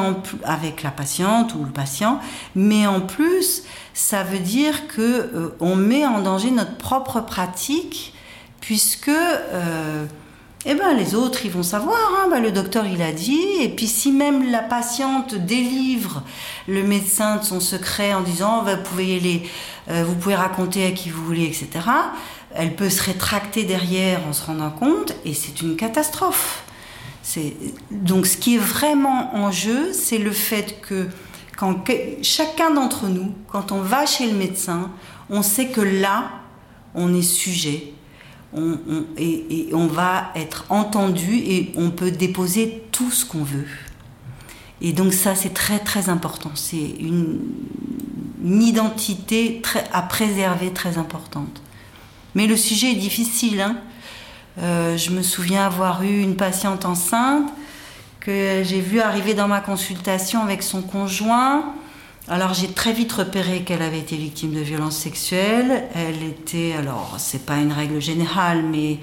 avec 0.44 0.83
la 0.83 0.90
patiente 0.90 1.55
ou 1.55 1.64
le 1.64 1.70
patient, 1.70 2.20
mais 2.55 2.87
en 2.87 3.01
plus, 3.01 3.64
ça 3.94 4.22
veut 4.22 4.38
dire 4.38 4.87
que 4.87 5.01
euh, 5.01 5.57
on 5.61 5.75
met 5.75 6.07
en 6.07 6.20
danger 6.20 6.51
notre 6.51 6.77
propre 6.77 7.20
pratique, 7.20 8.14
puisque 8.61 9.09
euh, 9.09 10.07
eh 10.64 10.75
ben, 10.75 10.94
les 10.96 11.14
autres, 11.14 11.44
ils 11.44 11.51
vont 11.51 11.62
savoir, 11.62 11.99
hein, 12.18 12.29
ben, 12.31 12.40
le 12.40 12.53
docteur, 12.53 12.87
il 12.87 13.03
a 13.03 13.12
dit, 13.12 13.40
et 13.61 13.68
puis 13.68 13.87
si 13.87 14.12
même 14.12 14.51
la 14.51 14.62
patiente 14.62 15.35
délivre 15.35 16.22
le 16.68 16.83
médecin 16.83 17.37
de 17.37 17.44
son 17.44 17.61
secret 17.61 18.14
en 18.14 18.22
disant, 18.22 18.64
pouvez 18.85 19.20
les, 19.20 19.42
euh, 19.90 20.05
vous 20.05 20.14
pouvez 20.14 20.35
raconter 20.35 20.87
à 20.87 20.90
qui 20.92 21.11
vous 21.11 21.25
voulez, 21.25 21.44
etc., 21.44 21.68
elle 22.56 22.74
peut 22.74 22.90
se 22.90 23.02
rétracter 23.02 23.64
derrière 23.64 24.26
en 24.26 24.32
se 24.32 24.44
rendant 24.44 24.70
compte 24.70 25.14
et 25.24 25.34
c'est 25.34 25.60
une 25.62 25.76
catastrophe. 25.76 26.64
Donc 27.90 28.26
ce 28.26 28.36
qui 28.36 28.56
est 28.56 28.58
vraiment 28.58 29.34
en 29.34 29.50
jeu, 29.50 29.92
c'est 29.92 30.18
le 30.18 30.30
fait 30.30 30.80
que 30.80 31.08
quand 31.56 31.84
chacun 32.22 32.70
d'entre 32.70 33.06
nous, 33.06 33.32
quand 33.48 33.72
on 33.72 33.80
va 33.80 34.06
chez 34.06 34.26
le 34.26 34.36
médecin, 34.36 34.90
on 35.28 35.42
sait 35.42 35.68
que 35.68 35.80
là, 35.80 36.30
on 36.94 37.14
est 37.14 37.22
sujet 37.22 37.92
et, 39.18 39.70
on 39.72 39.86
va 39.86 40.30
être 40.34 40.64
entendu 40.68 41.36
et 41.36 41.72
on 41.76 41.90
peut 41.90 42.10
déposer 42.10 42.84
tout 42.92 43.10
ce 43.10 43.24
qu'on 43.24 43.42
veut. 43.42 43.66
Et 44.80 44.92
donc 44.92 45.12
ça, 45.12 45.34
c'est 45.34 45.54
très 45.54 45.78
très 45.78 46.08
important. 46.08 46.50
C'est 46.54 46.76
une, 47.00 47.40
identité 48.44 49.60
à 49.92 50.02
préserver 50.02 50.70
très 50.72 50.98
importante. 50.98 51.60
Mais 52.37 52.46
le 52.46 52.57
sujet 52.59 52.92
est 52.92 52.96
difficile. 52.96 53.62
Hein. 53.62 53.79
Euh, 54.59 54.99
je 54.99 55.11
me 55.11 55.22
souviens 55.22 55.64
avoir 55.64 56.03
eu 56.03 56.20
une 56.20 56.37
patiente 56.37 56.85
enceinte 56.85 57.49
que 58.20 58.62
j'ai 58.62 58.81
vue 58.81 59.01
arriver 59.01 59.33
dans 59.33 59.49
ma 59.49 59.61
consultation 59.61 60.42
avec 60.42 60.62
son 60.62 60.83
conjoint. 60.83 61.72
Alors 62.29 62.53
j'ai 62.53 62.68
très 62.68 62.92
vite 62.92 63.11
repéré 63.11 63.62
qu'elle 63.62 63.81
avait 63.81 64.01
été 64.01 64.16
victime 64.16 64.53
de 64.53 64.61
violences 64.61 64.99
sexuelles. 64.99 65.85
Elle 65.94 66.22
était, 66.25 66.75
alors 66.79 67.14
c'est 67.16 67.46
pas 67.46 67.57
une 67.57 67.72
règle 67.72 68.03
générale, 68.03 68.62
mais 68.70 68.99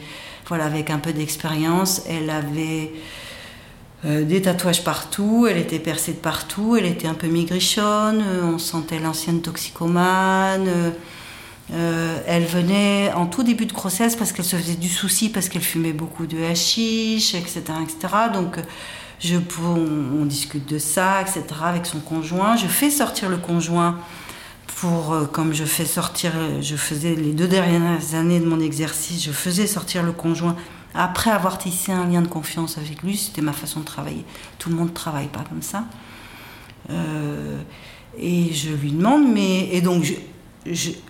voilà, 0.48 0.65
avec 0.65 0.91
un 0.91 1.00
peu 1.00 1.12
d'expérience, 1.12 2.04
elle 2.08 2.30
avait 2.30 2.91
euh, 4.06 4.26
des 4.26 4.43
tatouages 4.43 4.84
partout, 4.84 5.48
elle 5.50 5.58
était 5.58 5.80
percée 5.80 6.12
de 6.12 6.17
partout, 6.17 6.76
elle 6.78 6.86
était 6.86 7.08
un 7.08 7.15
peu 7.15 7.26
migrichonne, 7.26 8.24
on 8.43 8.60
sentait 8.60 9.00
l'ancienne 9.00 9.41
toxicomane. 9.41 10.67
Euh, 10.67 10.91
elle 11.73 12.45
venait 12.45 13.12
en 13.13 13.25
tout 13.25 13.43
début 13.43 13.65
de 13.65 13.73
grossesse 13.73 14.15
parce 14.15 14.31
qu'elle 14.31 14.45
se 14.45 14.55
faisait 14.55 14.75
du 14.75 14.89
souci 14.89 15.29
parce 15.29 15.49
qu'elle 15.49 15.63
fumait 15.63 15.93
beaucoup 15.93 16.27
de 16.27 16.43
hashish, 16.43 17.33
etc., 17.33 17.63
etc. 17.81 18.13
Donc, 18.31 18.59
je, 19.19 19.38
on, 19.63 20.25
discute 20.25 20.67
de 20.69 20.77
ça, 20.77 21.21
etc. 21.21 21.43
avec 21.63 21.86
son 21.86 21.99
conjoint. 21.99 22.55
Je 22.57 22.67
fais 22.67 22.89
sortir 22.89 23.29
le 23.29 23.38
conjoint 23.38 23.97
pour, 24.75 25.13
euh, 25.13 25.25
comme 25.25 25.53
je 25.53 25.63
fais 25.63 25.86
sortir, 25.86 26.31
je 26.62 26.75
faisais 26.75 27.15
les 27.15 27.31
deux 27.31 27.47
dernières 27.47 28.15
années 28.15 28.39
de 28.39 28.45
mon 28.45 28.59
exercice, 28.59 29.23
je 29.23 29.31
faisais 29.31 29.67
sortir 29.67 30.03
le 30.03 30.12
conjoint 30.12 30.55
après 30.93 31.31
avoir 31.31 31.57
tissé 31.57 31.91
un 31.91 32.05
lien 32.05 32.21
de 32.21 32.27
confiance 32.27 32.77
avec 32.77 33.01
lui. 33.01 33.17
C'était 33.17 33.41
ma 33.41 33.53
façon 33.53 33.79
de 33.79 33.86
travailler. 33.86 34.25
Tout 34.59 34.69
le 34.69 34.75
monde 34.75 34.89
ne 34.89 34.93
travaille 34.93 35.27
pas 35.27 35.43
comme 35.47 35.62
ça. 35.62 35.86
Euh, 36.89 37.62
et 38.17 38.53
je 38.53 38.71
lui 38.71 38.91
demande, 38.91 39.27
mais 39.31 39.69
et 39.71 39.81
donc 39.81 40.03
je, 40.03 40.13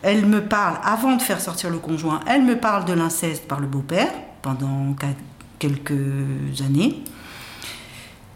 elle 0.02 0.26
me 0.26 0.42
parle, 0.42 0.80
avant 0.84 1.16
de 1.16 1.22
faire 1.22 1.40
sortir 1.40 1.70
le 1.70 1.78
conjoint, 1.78 2.20
elle 2.28 2.44
me 2.44 2.58
parle 2.58 2.86
de 2.86 2.94
l'inceste 2.94 3.48
par 3.48 3.60
le 3.60 3.68
beau-père 3.68 4.12
pendant 4.42 4.96
quelques 5.60 6.62
années. 6.66 7.04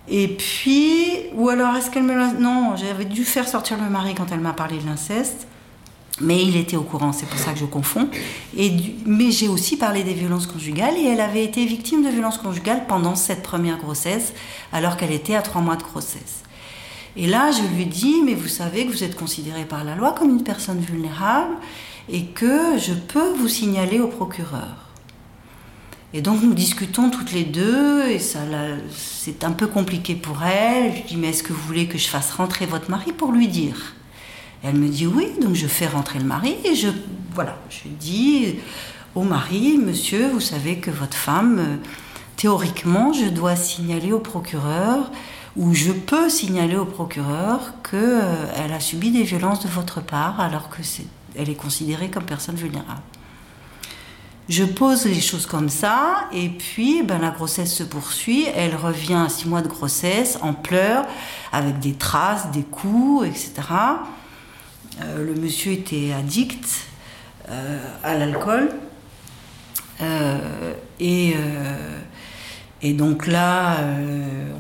Et 0.09 0.27
puis, 0.29 1.07
ou 1.33 1.49
alors 1.49 1.75
est-ce 1.75 1.91
qu'elle 1.91 2.03
me... 2.03 2.39
Non, 2.39 2.75
j'avais 2.77 3.05
dû 3.05 3.25
faire 3.25 3.47
sortir 3.47 3.77
le 3.77 3.89
mari 3.89 4.15
quand 4.15 4.31
elle 4.31 4.39
m'a 4.39 4.53
parlé 4.53 4.77
de 4.77 4.85
l'inceste. 4.85 5.47
Mais 6.19 6.41
il 6.41 6.55
était 6.55 6.77
au 6.77 6.81
courant, 6.81 7.11
c'est 7.13 7.27
pour 7.27 7.37
ça 7.37 7.53
que 7.53 7.59
je 7.59 7.65
confonds. 7.65 8.09
Mais 9.05 9.31
j'ai 9.31 9.47
aussi 9.49 9.77
parlé 9.77 10.03
des 10.03 10.13
violences 10.13 10.47
conjugales 10.47 10.95
et 10.97 11.05
elle 11.05 11.21
avait 11.21 11.43
été 11.43 11.63
victime 11.65 12.03
de 12.03 12.09
violences 12.09 12.39
conjugales 12.39 12.85
pendant 12.87 13.15
cette 13.15 13.43
première 13.43 13.77
grossesse, 13.77 14.33
alors 14.73 14.97
qu'elle 14.97 15.11
était 15.11 15.35
à 15.35 15.41
trois 15.43 15.61
mois 15.61 15.75
de 15.75 15.83
grossesse. 15.83 16.43
Et 17.17 17.25
là, 17.25 17.51
je 17.51 17.63
lui 17.75 17.87
dis, 17.87 18.21
mais 18.23 18.35
vous 18.35 18.47
savez 18.47 18.85
que 18.85 18.91
vous 18.91 19.03
êtes 19.03 19.15
considéré 19.15 19.65
par 19.65 19.83
la 19.83 19.95
loi 19.95 20.11
comme 20.11 20.29
une 20.29 20.43
personne 20.43 20.79
vulnérable 20.79 21.55
et 22.09 22.25
que 22.25 22.77
je 22.77 22.93
peux 22.93 23.33
vous 23.33 23.47
signaler 23.47 23.99
au 23.99 24.07
procureur. 24.07 24.87
Et 26.13 26.21
donc 26.21 26.41
nous 26.41 26.53
discutons 26.53 27.09
toutes 27.09 27.33
les 27.33 27.43
deux 27.43 28.07
et 28.07 28.19
ça, 28.19 28.39
c'est 28.95 29.43
un 29.43 29.51
peu 29.51 29.67
compliqué 29.67 30.15
pour 30.15 30.43
elle. 30.43 30.93
Je 30.95 31.07
dis, 31.07 31.17
mais 31.17 31.29
est-ce 31.29 31.43
que 31.43 31.53
vous 31.53 31.61
voulez 31.61 31.87
que 31.87 31.97
je 31.97 32.07
fasse 32.07 32.31
rentrer 32.31 32.65
votre 32.65 32.89
mari 32.89 33.11
pour 33.11 33.31
lui 33.31 33.47
dire? 33.47 33.95
Elle 34.63 34.75
me 34.75 34.87
dit 34.87 35.05
oui, 35.05 35.27
donc 35.41 35.55
je 35.55 35.67
fais 35.67 35.87
rentrer 35.87 36.19
le 36.19 36.25
mari 36.25 36.55
et 36.63 36.75
je, 36.75 36.89
voilà, 37.33 37.57
je 37.69 37.89
dis 37.99 38.55
au 39.15 39.23
mari, 39.23 39.77
monsieur, 39.77 40.29
vous 40.29 40.39
savez 40.39 40.77
que 40.77 40.91
votre 40.91 41.17
femme, 41.17 41.59
euh, 41.59 41.75
théoriquement, 42.35 43.13
je 43.13 43.25
dois 43.25 43.55
signaler 43.55 44.11
au 44.11 44.19
procureur 44.19 45.11
où 45.55 45.73
je 45.73 45.91
peux 45.91 46.29
signaler 46.29 46.75
au 46.75 46.85
procureur 46.85 47.73
qu'elle 47.89 47.99
euh, 48.01 48.75
a 48.75 48.79
subi 48.79 49.11
des 49.11 49.23
violences 49.23 49.63
de 49.63 49.69
votre 49.69 50.01
part 50.01 50.39
alors 50.39 50.69
que 50.69 50.81
elle 51.35 51.49
est 51.49 51.55
considérée 51.55 52.09
comme 52.09 52.25
personne 52.25 52.55
vulnérable. 52.55 53.01
Je 54.49 54.63
pose 54.63 55.05
les 55.05 55.19
choses 55.19 55.45
comme 55.45 55.67
ça, 55.67 56.29
et 56.31 56.47
puis 56.47 57.03
ben, 57.03 57.19
la 57.19 57.31
grossesse 57.31 57.73
se 57.73 57.83
poursuit. 57.83 58.45
Elle 58.55 58.75
revient 58.75 59.15
à 59.25 59.27
six 59.27 59.47
mois 59.47 59.61
de 59.61 59.67
grossesse 59.67 60.37
en 60.41 60.53
pleurs, 60.53 61.05
avec 61.51 61.79
des 61.79 61.93
traces, 61.93 62.49
des 62.51 62.63
coups, 62.63 63.27
etc. 63.27 63.51
Euh, 65.01 65.25
le 65.25 65.35
monsieur 65.35 65.73
était 65.73 66.13
addict 66.13 66.65
euh, 67.49 67.77
à 68.03 68.17
l'alcool. 68.17 68.69
Et, 70.99 71.35
et, 72.81 72.93
donc 72.93 73.27
là, 73.27 73.77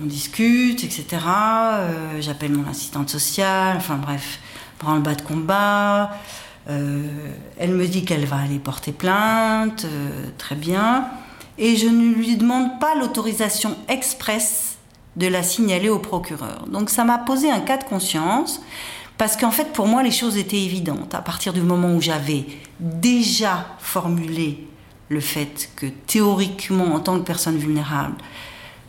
on 0.01 0.05
discute, 0.05 0.83
etc. 0.83 1.05
J'appelle 2.19 2.51
mon 2.51 2.69
assistante 2.69 3.09
sociale, 3.09 3.77
enfin 3.77 3.97
bref, 3.97 4.39
prend 4.79 4.95
le 4.95 5.01
bas 5.01 5.15
de 5.15 5.21
combat. 5.21 6.11
Euh, 6.69 7.03
elle 7.57 7.71
me 7.71 7.87
dit 7.87 8.03
qu'elle 8.03 8.25
va 8.25 8.37
aller 8.37 8.59
porter 8.59 8.91
plainte, 8.91 9.85
euh, 9.85 10.27
très 10.37 10.55
bien. 10.55 11.07
Et 11.57 11.75
je 11.77 11.87
ne 11.87 12.13
lui 12.13 12.35
demande 12.35 12.79
pas 12.79 12.95
l'autorisation 12.95 13.75
expresse 13.87 14.77
de 15.15 15.27
la 15.27 15.43
signaler 15.43 15.89
au 15.89 15.99
procureur. 15.99 16.65
Donc 16.67 16.89
ça 16.89 17.03
m'a 17.03 17.17
posé 17.17 17.49
un 17.49 17.61
cas 17.61 17.77
de 17.77 17.83
conscience, 17.85 18.61
parce 19.17 19.35
qu'en 19.37 19.49
fait 19.49 19.71
pour 19.73 19.87
moi 19.87 20.03
les 20.03 20.11
choses 20.11 20.37
étaient 20.37 20.61
évidentes. 20.61 21.15
À 21.15 21.21
partir 21.21 21.53
du 21.53 21.61
moment 21.61 21.95
où 21.95 22.01
j'avais 22.01 22.45
déjà 22.79 23.65
formulé 23.79 24.66
le 25.09 25.19
fait 25.19 25.69
que 25.75 25.85
théoriquement, 25.85 26.95
en 26.95 26.99
tant 26.99 27.17
que 27.19 27.23
personne 27.23 27.57
vulnérable, 27.57 28.15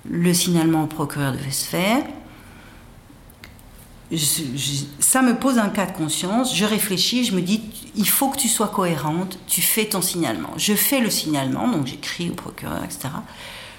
le 0.08 0.32
signalement 0.34 0.84
au 0.84 0.86
procureur 0.86 1.32
devait 1.32 1.50
se 1.50 1.66
faire, 1.66 2.02
ça 5.00 5.20
me 5.20 5.34
pose 5.34 5.58
un 5.58 5.68
cas 5.68 5.86
de 5.86 5.92
conscience, 5.92 6.56
je 6.56 6.64
réfléchis, 6.64 7.24
je 7.24 7.34
me 7.34 7.42
dis, 7.42 7.62
il 7.94 8.08
faut 8.08 8.28
que 8.28 8.38
tu 8.38 8.48
sois 8.48 8.68
cohérente, 8.68 9.38
tu 9.46 9.60
fais 9.60 9.84
ton 9.84 10.00
signalement. 10.00 10.50
Je 10.56 10.74
fais 10.74 11.00
le 11.00 11.10
signalement, 11.10 11.68
donc 11.68 11.86
j'écris 11.86 12.30
au 12.30 12.34
procureur, 12.34 12.82
etc. 12.82 13.10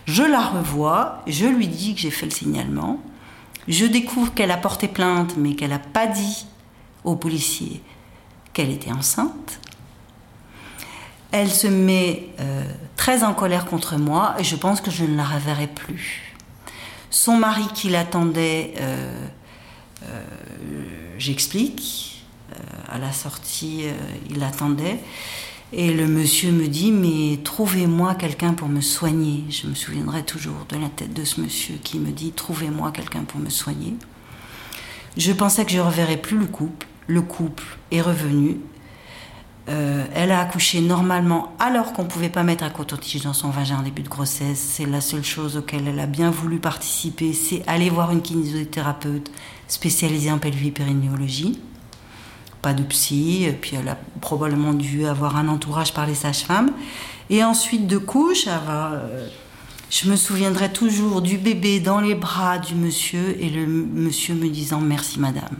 Je 0.05 0.23
la 0.23 0.41
revois, 0.41 1.23
je 1.25 1.45
lui 1.45 1.67
dis 1.67 1.95
que 1.95 2.01
j'ai 2.01 2.11
fait 2.11 2.25
le 2.25 2.31
signalement. 2.31 3.01
Je 3.67 3.85
découvre 3.85 4.33
qu'elle 4.33 4.51
a 4.51 4.57
porté 4.57 4.87
plainte, 4.87 5.35
mais 5.35 5.55
qu'elle 5.55 5.69
n'a 5.71 5.79
pas 5.79 6.07
dit 6.07 6.45
au 7.03 7.15
policier 7.15 7.81
qu'elle 8.53 8.71
était 8.71 8.91
enceinte. 8.91 9.59
Elle 11.31 11.51
se 11.51 11.67
met 11.67 12.29
euh, 12.39 12.63
très 12.95 13.23
en 13.23 13.33
colère 13.33 13.65
contre 13.65 13.97
moi 13.97 14.35
et 14.39 14.43
je 14.43 14.55
pense 14.55 14.81
que 14.81 14.89
je 14.89 15.03
ne 15.05 15.15
la 15.15 15.23
reverrai 15.23 15.67
plus. 15.67 16.35
Son 17.09 17.37
mari 17.37 17.65
qui 17.73 17.89
l'attendait... 17.89 18.73
Euh, 18.79 19.27
euh, 20.03 20.23
j'explique. 21.17 22.05
À 22.87 22.97
la 22.97 23.11
sortie, 23.11 23.83
il 24.31 24.43
attendait. 24.43 24.99
Et 25.71 25.93
le 25.93 26.07
monsieur 26.07 26.51
me 26.51 26.67
dit, 26.67 26.91
mais 26.91 27.37
trouvez-moi 27.43 28.15
quelqu'un 28.15 28.53
pour 28.53 28.67
me 28.67 28.81
soigner. 28.81 29.43
Je 29.51 29.67
me 29.67 29.75
souviendrai 29.75 30.23
toujours 30.23 30.65
de 30.69 30.77
la 30.77 30.89
tête 30.89 31.13
de 31.13 31.23
ce 31.23 31.39
monsieur 31.39 31.75
qui 31.83 31.99
me 31.99 32.11
dit, 32.11 32.31
trouvez-moi 32.31 32.91
quelqu'un 32.91 33.23
pour 33.23 33.39
me 33.39 33.49
soigner. 33.49 33.93
Je 35.15 35.31
pensais 35.31 35.65
que 35.65 35.71
je 35.71 35.79
reverrais 35.79 36.17
plus 36.17 36.39
le 36.39 36.47
couple. 36.47 36.87
Le 37.05 37.21
couple 37.21 37.63
est 37.91 38.01
revenu. 38.01 38.57
Elle 40.15 40.31
a 40.31 40.39
accouché 40.39 40.81
normalement 40.81 41.53
alors 41.59 41.93
qu'on 41.93 42.03
ne 42.03 42.07
pouvait 42.07 42.29
pas 42.29 42.43
mettre 42.43 42.63
un 42.63 42.69
coton-tige 42.69 43.21
dans 43.21 43.33
son 43.33 43.49
vagin 43.49 43.77
en 43.77 43.81
début 43.83 44.01
de 44.01 44.09
grossesse. 44.09 44.59
C'est 44.59 44.85
la 44.85 45.01
seule 45.01 45.23
chose 45.23 45.57
auquel 45.57 45.87
elle 45.87 45.99
a 45.99 46.07
bien 46.07 46.31
voulu 46.31 46.59
participer, 46.59 47.33
c'est 47.33 47.63
aller 47.67 47.89
voir 47.89 48.11
une 48.11 48.21
kinésithérapeute 48.21 49.31
spécialisée 49.67 50.31
en 50.31 50.39
pelvipérinéologie. 50.39 51.59
Pas 52.61 52.73
de 52.73 52.83
psy, 52.83 53.47
puis 53.61 53.77
elle 53.79 53.87
a 53.87 53.97
probablement 54.19 54.73
dû 54.73 55.05
avoir 55.05 55.37
un 55.37 55.47
entourage 55.47 55.93
par 55.93 56.05
les 56.05 56.15
sages-femmes. 56.15 56.71
Et 57.29 57.43
ensuite 57.43 57.87
de 57.87 57.97
couche, 57.97 58.47
euh, 58.47 59.27
je 59.89 60.09
me 60.09 60.15
souviendrai 60.15 60.71
toujours 60.71 61.21
du 61.21 61.37
bébé 61.37 61.79
dans 61.79 62.01
les 62.01 62.15
bras 62.15 62.57
du 62.57 62.75
monsieur 62.75 63.41
et 63.41 63.49
le 63.49 63.65
monsieur 63.65 64.33
me 64.33 64.49
disant 64.49 64.81
merci 64.81 65.19
madame. 65.19 65.55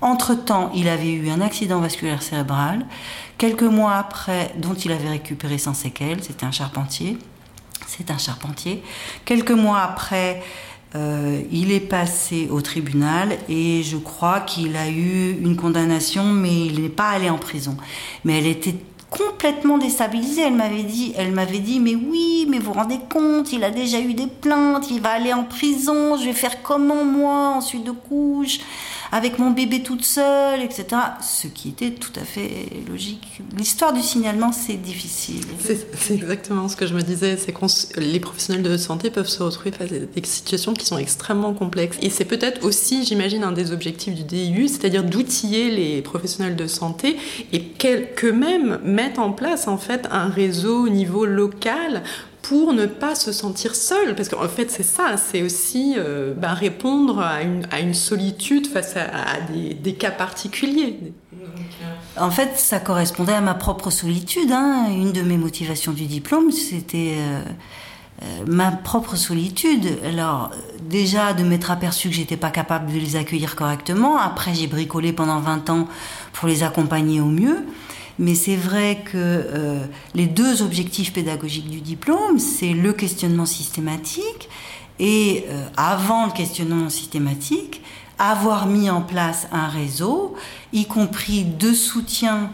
Entre-temps, 0.00 0.70
il 0.74 0.88
avait 0.88 1.10
eu 1.12 1.30
un 1.30 1.40
accident 1.40 1.80
vasculaire 1.80 2.22
cérébral. 2.22 2.86
Quelques 3.38 3.62
mois 3.62 3.94
après, 3.94 4.52
dont 4.58 4.74
il 4.74 4.90
avait 4.90 5.10
récupéré 5.10 5.58
sans 5.58 5.74
séquelles, 5.74 6.22
c'était 6.24 6.44
un 6.44 6.50
charpentier. 6.50 7.16
C'est 7.86 8.10
un 8.10 8.18
charpentier. 8.18 8.82
Quelques 9.24 9.52
mois 9.52 9.78
après, 9.78 10.42
euh, 10.96 11.40
il 11.52 11.70
est 11.70 11.80
passé 11.80 12.48
au 12.50 12.60
tribunal 12.62 13.38
et 13.48 13.84
je 13.84 13.96
crois 13.96 14.40
qu'il 14.40 14.76
a 14.76 14.88
eu 14.88 15.38
une 15.40 15.54
condamnation, 15.54 16.24
mais 16.24 16.66
il 16.66 16.82
n'est 16.82 16.88
pas 16.88 17.10
allé 17.10 17.30
en 17.30 17.38
prison. 17.38 17.76
Mais 18.24 18.38
elle 18.38 18.46
était 18.46 18.74
complètement 19.10 19.78
déstabilisée. 19.78 20.42
Elle 20.42 20.54
m'avait 20.54 20.82
dit, 20.82 21.12
elle 21.16 21.32
m'avait 21.32 21.60
dit, 21.60 21.80
mais 21.80 21.94
oui, 21.94 22.46
mais 22.50 22.58
vous 22.58 22.66
vous 22.66 22.72
rendez 22.72 22.98
compte, 23.08 23.52
il 23.52 23.64
a 23.64 23.70
déjà 23.70 24.00
eu 24.00 24.14
des 24.14 24.26
plaintes, 24.26 24.90
il 24.90 25.00
va 25.00 25.10
aller 25.10 25.32
en 25.32 25.44
prison. 25.44 26.16
Je 26.16 26.24
vais 26.24 26.32
faire 26.32 26.62
comment 26.62 27.04
moi 27.04 27.50
ensuite 27.50 27.84
de 27.84 27.92
couche? 27.92 28.58
Avec 29.12 29.38
mon 29.38 29.50
bébé 29.50 29.82
toute 29.82 30.04
seule, 30.04 30.62
etc. 30.62 30.86
Ce 31.22 31.46
qui 31.46 31.70
était 31.70 31.90
tout 31.90 32.12
à 32.20 32.24
fait 32.24 32.68
logique. 32.88 33.40
L'histoire 33.56 33.92
du 33.92 34.02
signalement, 34.02 34.52
c'est 34.52 34.74
difficile. 34.74 35.44
C'est 35.58 36.14
exactement 36.14 36.68
ce 36.68 36.76
que 36.76 36.86
je 36.86 36.94
me 36.94 37.02
disais, 37.02 37.36
c'est 37.36 37.52
que 37.52 38.00
les 38.00 38.20
professionnels 38.20 38.62
de 38.62 38.76
santé 38.76 39.10
peuvent 39.10 39.28
se 39.28 39.42
retrouver 39.42 39.72
face 39.72 39.92
à 39.92 39.98
des 39.98 40.26
situations 40.26 40.74
qui 40.74 40.86
sont 40.86 40.98
extrêmement 40.98 41.54
complexes. 41.54 41.98
Et 42.02 42.10
c'est 42.10 42.24
peut-être 42.24 42.64
aussi, 42.64 43.04
j'imagine, 43.04 43.44
un 43.44 43.52
des 43.52 43.72
objectifs 43.72 44.14
du 44.14 44.24
DIU, 44.24 44.68
c'est-à-dire 44.68 45.04
d'outiller 45.04 45.70
les 45.70 46.02
professionnels 46.02 46.56
de 46.56 46.66
santé 46.66 47.16
et 47.52 47.62
qu'eux-mêmes 47.62 48.78
mettent 48.84 49.18
en 49.18 49.32
place 49.32 49.68
en 49.68 49.78
fait 49.78 50.06
un 50.10 50.28
réseau 50.28 50.84
au 50.84 50.88
niveau 50.88 51.24
local 51.24 52.02
pour 52.42 52.72
ne 52.72 52.86
pas 52.86 53.14
se 53.14 53.32
sentir 53.32 53.74
seul. 53.74 54.14
Parce 54.14 54.28
qu'en 54.28 54.48
fait, 54.48 54.70
c'est 54.70 54.82
ça, 54.82 55.16
c'est 55.16 55.42
aussi 55.42 55.94
euh, 55.96 56.34
bah, 56.34 56.54
répondre 56.54 57.20
à 57.20 57.42
une, 57.42 57.94
solitude 57.94 58.66
face 58.66 58.96
à, 58.96 59.40
des, 59.50 59.94
cas 59.94 60.10
particuliers. 60.10 60.98
En 62.16 62.30
fait, 62.30 62.56
ça 62.56 62.80
correspondait 62.80 63.32
à 63.32 63.40
ma 63.40 63.54
propre 63.54 63.90
solitude. 63.90 64.50
Hein. 64.52 64.86
Une 64.90 65.12
de 65.12 65.22
mes 65.22 65.36
motivations 65.36 65.92
du 65.92 66.06
diplôme, 66.06 66.50
c'était 66.50 67.16
euh, 67.18 67.40
euh, 68.22 68.26
ma 68.46 68.72
propre 68.72 69.16
solitude. 69.16 69.86
Alors, 70.04 70.50
déjà, 70.82 71.32
de 71.32 71.44
m'être 71.44 71.70
aperçu 71.70 72.08
que 72.08 72.14
j'étais 72.14 72.36
pas 72.36 72.50
capable 72.50 72.92
de 72.92 72.98
les 72.98 73.16
accueillir 73.16 73.54
correctement. 73.56 74.18
Après, 74.18 74.54
j'ai 74.54 74.66
bricolé 74.66 75.12
pendant 75.12 75.38
20 75.38 75.70
ans 75.70 75.88
pour 76.32 76.48
les 76.48 76.62
accompagner 76.62 77.20
au 77.20 77.26
mieux. 77.26 77.64
Mais 78.18 78.34
c'est 78.34 78.56
vrai 78.56 79.02
que 79.04 79.12
euh, 79.14 79.84
les 80.14 80.26
deux 80.26 80.62
objectifs 80.62 81.12
pédagogiques 81.12 81.70
du 81.70 81.80
diplôme, 81.80 82.38
c'est 82.38 82.72
le 82.72 82.92
questionnement 82.92 83.46
systématique 83.46 84.48
et 84.98 85.44
euh, 85.48 85.64
avant 85.76 86.26
le 86.26 86.32
questionnement 86.32 86.88
systématique, 86.88 87.82
avoir 88.18 88.66
mis 88.66 88.90
en 88.90 89.02
place 89.02 89.46
un 89.52 89.68
réseau, 89.68 90.34
y 90.72 90.86
compris 90.86 91.44
de 91.44 91.72
soutien 91.72 92.50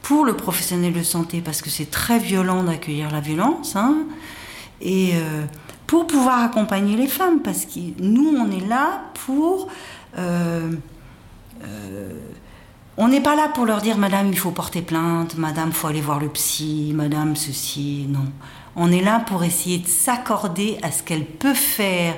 pour 0.00 0.24
le 0.24 0.34
professionnel 0.34 0.94
de 0.94 1.02
santé, 1.02 1.42
parce 1.42 1.60
que 1.60 1.68
c'est 1.68 1.90
très 1.90 2.18
violent 2.18 2.64
d'accueillir 2.64 3.10
la 3.10 3.20
violence, 3.20 3.76
hein, 3.76 3.96
et 4.80 5.12
euh, 5.14 5.44
pour 5.86 6.06
pouvoir 6.06 6.42
accompagner 6.42 6.96
les 6.96 7.06
femmes, 7.06 7.40
parce 7.40 7.66
que 7.66 7.80
nous, 7.98 8.34
on 8.38 8.50
est 8.50 8.66
là 8.66 9.02
pour... 9.26 9.68
On 12.96 13.08
n'est 13.08 13.20
pas 13.20 13.34
là 13.34 13.48
pour 13.48 13.66
leur 13.66 13.82
dire, 13.82 13.98
Madame, 13.98 14.28
il 14.28 14.38
faut 14.38 14.52
porter 14.52 14.80
plainte, 14.80 15.36
Madame, 15.36 15.72
faut 15.72 15.88
aller 15.88 16.00
voir 16.00 16.20
le 16.20 16.28
psy, 16.28 16.92
Madame, 16.94 17.34
ceci, 17.34 18.06
non. 18.08 18.26
On 18.76 18.92
est 18.92 19.00
là 19.00 19.18
pour 19.18 19.42
essayer 19.42 19.78
de 19.78 19.88
s'accorder 19.88 20.78
à 20.82 20.92
ce 20.92 21.02
qu'elle 21.02 21.26
peut 21.26 21.54
faire 21.54 22.16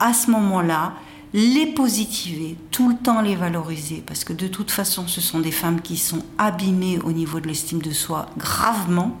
à 0.00 0.12
ce 0.12 0.30
moment-là, 0.32 0.94
les 1.32 1.66
positiver, 1.66 2.56
tout 2.70 2.88
le 2.88 2.96
temps 2.96 3.20
les 3.20 3.36
valoriser, 3.36 4.02
parce 4.04 4.24
que 4.24 4.32
de 4.32 4.48
toute 4.48 4.70
façon, 4.70 5.06
ce 5.06 5.20
sont 5.20 5.38
des 5.38 5.52
femmes 5.52 5.80
qui 5.80 5.96
sont 5.96 6.22
abîmées 6.38 6.98
au 7.04 7.12
niveau 7.12 7.38
de 7.38 7.46
l'estime 7.46 7.80
de 7.80 7.90
soi 7.90 8.26
gravement. 8.36 9.16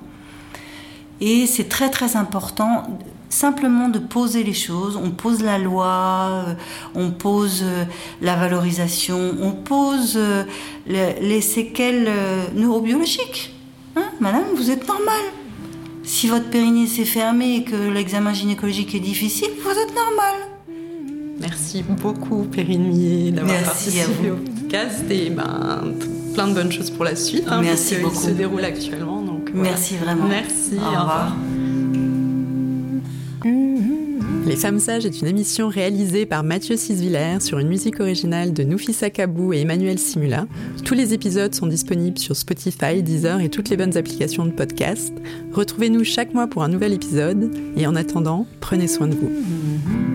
Et 1.20 1.46
c'est 1.46 1.68
très 1.68 1.90
très 1.90 2.16
important 2.16 2.98
simplement 3.28 3.88
de 3.88 3.98
poser 3.98 4.42
les 4.42 4.54
choses. 4.54 4.96
On 4.96 5.10
pose 5.10 5.42
la 5.42 5.58
loi, 5.58 6.46
euh, 6.48 6.54
on 6.94 7.10
pose 7.10 7.62
euh, 7.62 7.84
la 8.22 8.36
valorisation, 8.36 9.34
on 9.40 9.52
pose 9.52 10.14
euh, 10.16 10.44
les 10.86 11.40
séquelles 11.40 12.08
neurobiologiques. 12.54 13.54
Hein, 13.96 14.04
madame, 14.20 14.44
vous 14.56 14.70
êtes 14.70 14.86
normale. 14.86 15.14
Si 16.02 16.26
votre 16.28 16.48
périnée 16.48 16.86
s'est 16.86 17.04
fermé 17.04 17.56
et 17.56 17.64
que 17.64 17.76
l'examen 17.76 18.32
gynécologique 18.32 18.94
est 18.94 19.00
difficile, 19.00 19.50
vous 19.62 19.70
êtes 19.70 19.94
normale. 19.94 20.48
Merci 21.40 21.84
beaucoup, 21.84 22.44
Perrine 22.44 22.88
Millet, 22.88 23.30
d'avoir 23.30 23.62
participé 23.62 24.30
au 24.30 24.36
podcast 24.36 25.04
et 25.10 25.30
ben, 25.30 25.94
plein 26.34 26.48
de 26.48 26.54
bonnes 26.54 26.72
choses 26.72 26.90
pour 26.90 27.04
la 27.04 27.14
suite. 27.14 27.44
Hein, 27.48 27.60
Merci 27.62 27.96
beaucoup. 27.96 28.16
se 28.16 28.30
déroule 28.30 28.64
actuellement. 28.64 29.20
Donc, 29.22 29.50
Merci 29.54 29.96
vraiment. 29.96 30.26
Merci. 30.26 30.76
Au 30.76 30.88
revoir. 30.88 31.36
Les 34.48 34.56
Femmes 34.56 34.78
Sages 34.78 35.04
est 35.04 35.20
une 35.20 35.26
émission 35.26 35.68
réalisée 35.68 36.24
par 36.24 36.42
Mathieu 36.42 36.78
Sisviller 36.78 37.38
sur 37.40 37.58
une 37.58 37.68
musique 37.68 38.00
originale 38.00 38.54
de 38.54 38.64
Noufissa 38.64 39.10
Kabou 39.10 39.52
et 39.52 39.60
Emmanuel 39.60 39.98
Simula. 39.98 40.46
Tous 40.86 40.94
les 40.94 41.12
épisodes 41.12 41.54
sont 41.54 41.66
disponibles 41.66 42.16
sur 42.16 42.34
Spotify, 42.34 43.02
Deezer 43.02 43.40
et 43.40 43.50
toutes 43.50 43.68
les 43.68 43.76
bonnes 43.76 43.98
applications 43.98 44.46
de 44.46 44.52
podcast. 44.52 45.12
Retrouvez-nous 45.52 46.02
chaque 46.02 46.32
mois 46.32 46.46
pour 46.46 46.62
un 46.62 46.68
nouvel 46.68 46.94
épisode 46.94 47.54
et 47.76 47.86
en 47.86 47.94
attendant, 47.94 48.46
prenez 48.60 48.88
soin 48.88 49.08
de 49.08 49.16
vous. 49.16 50.07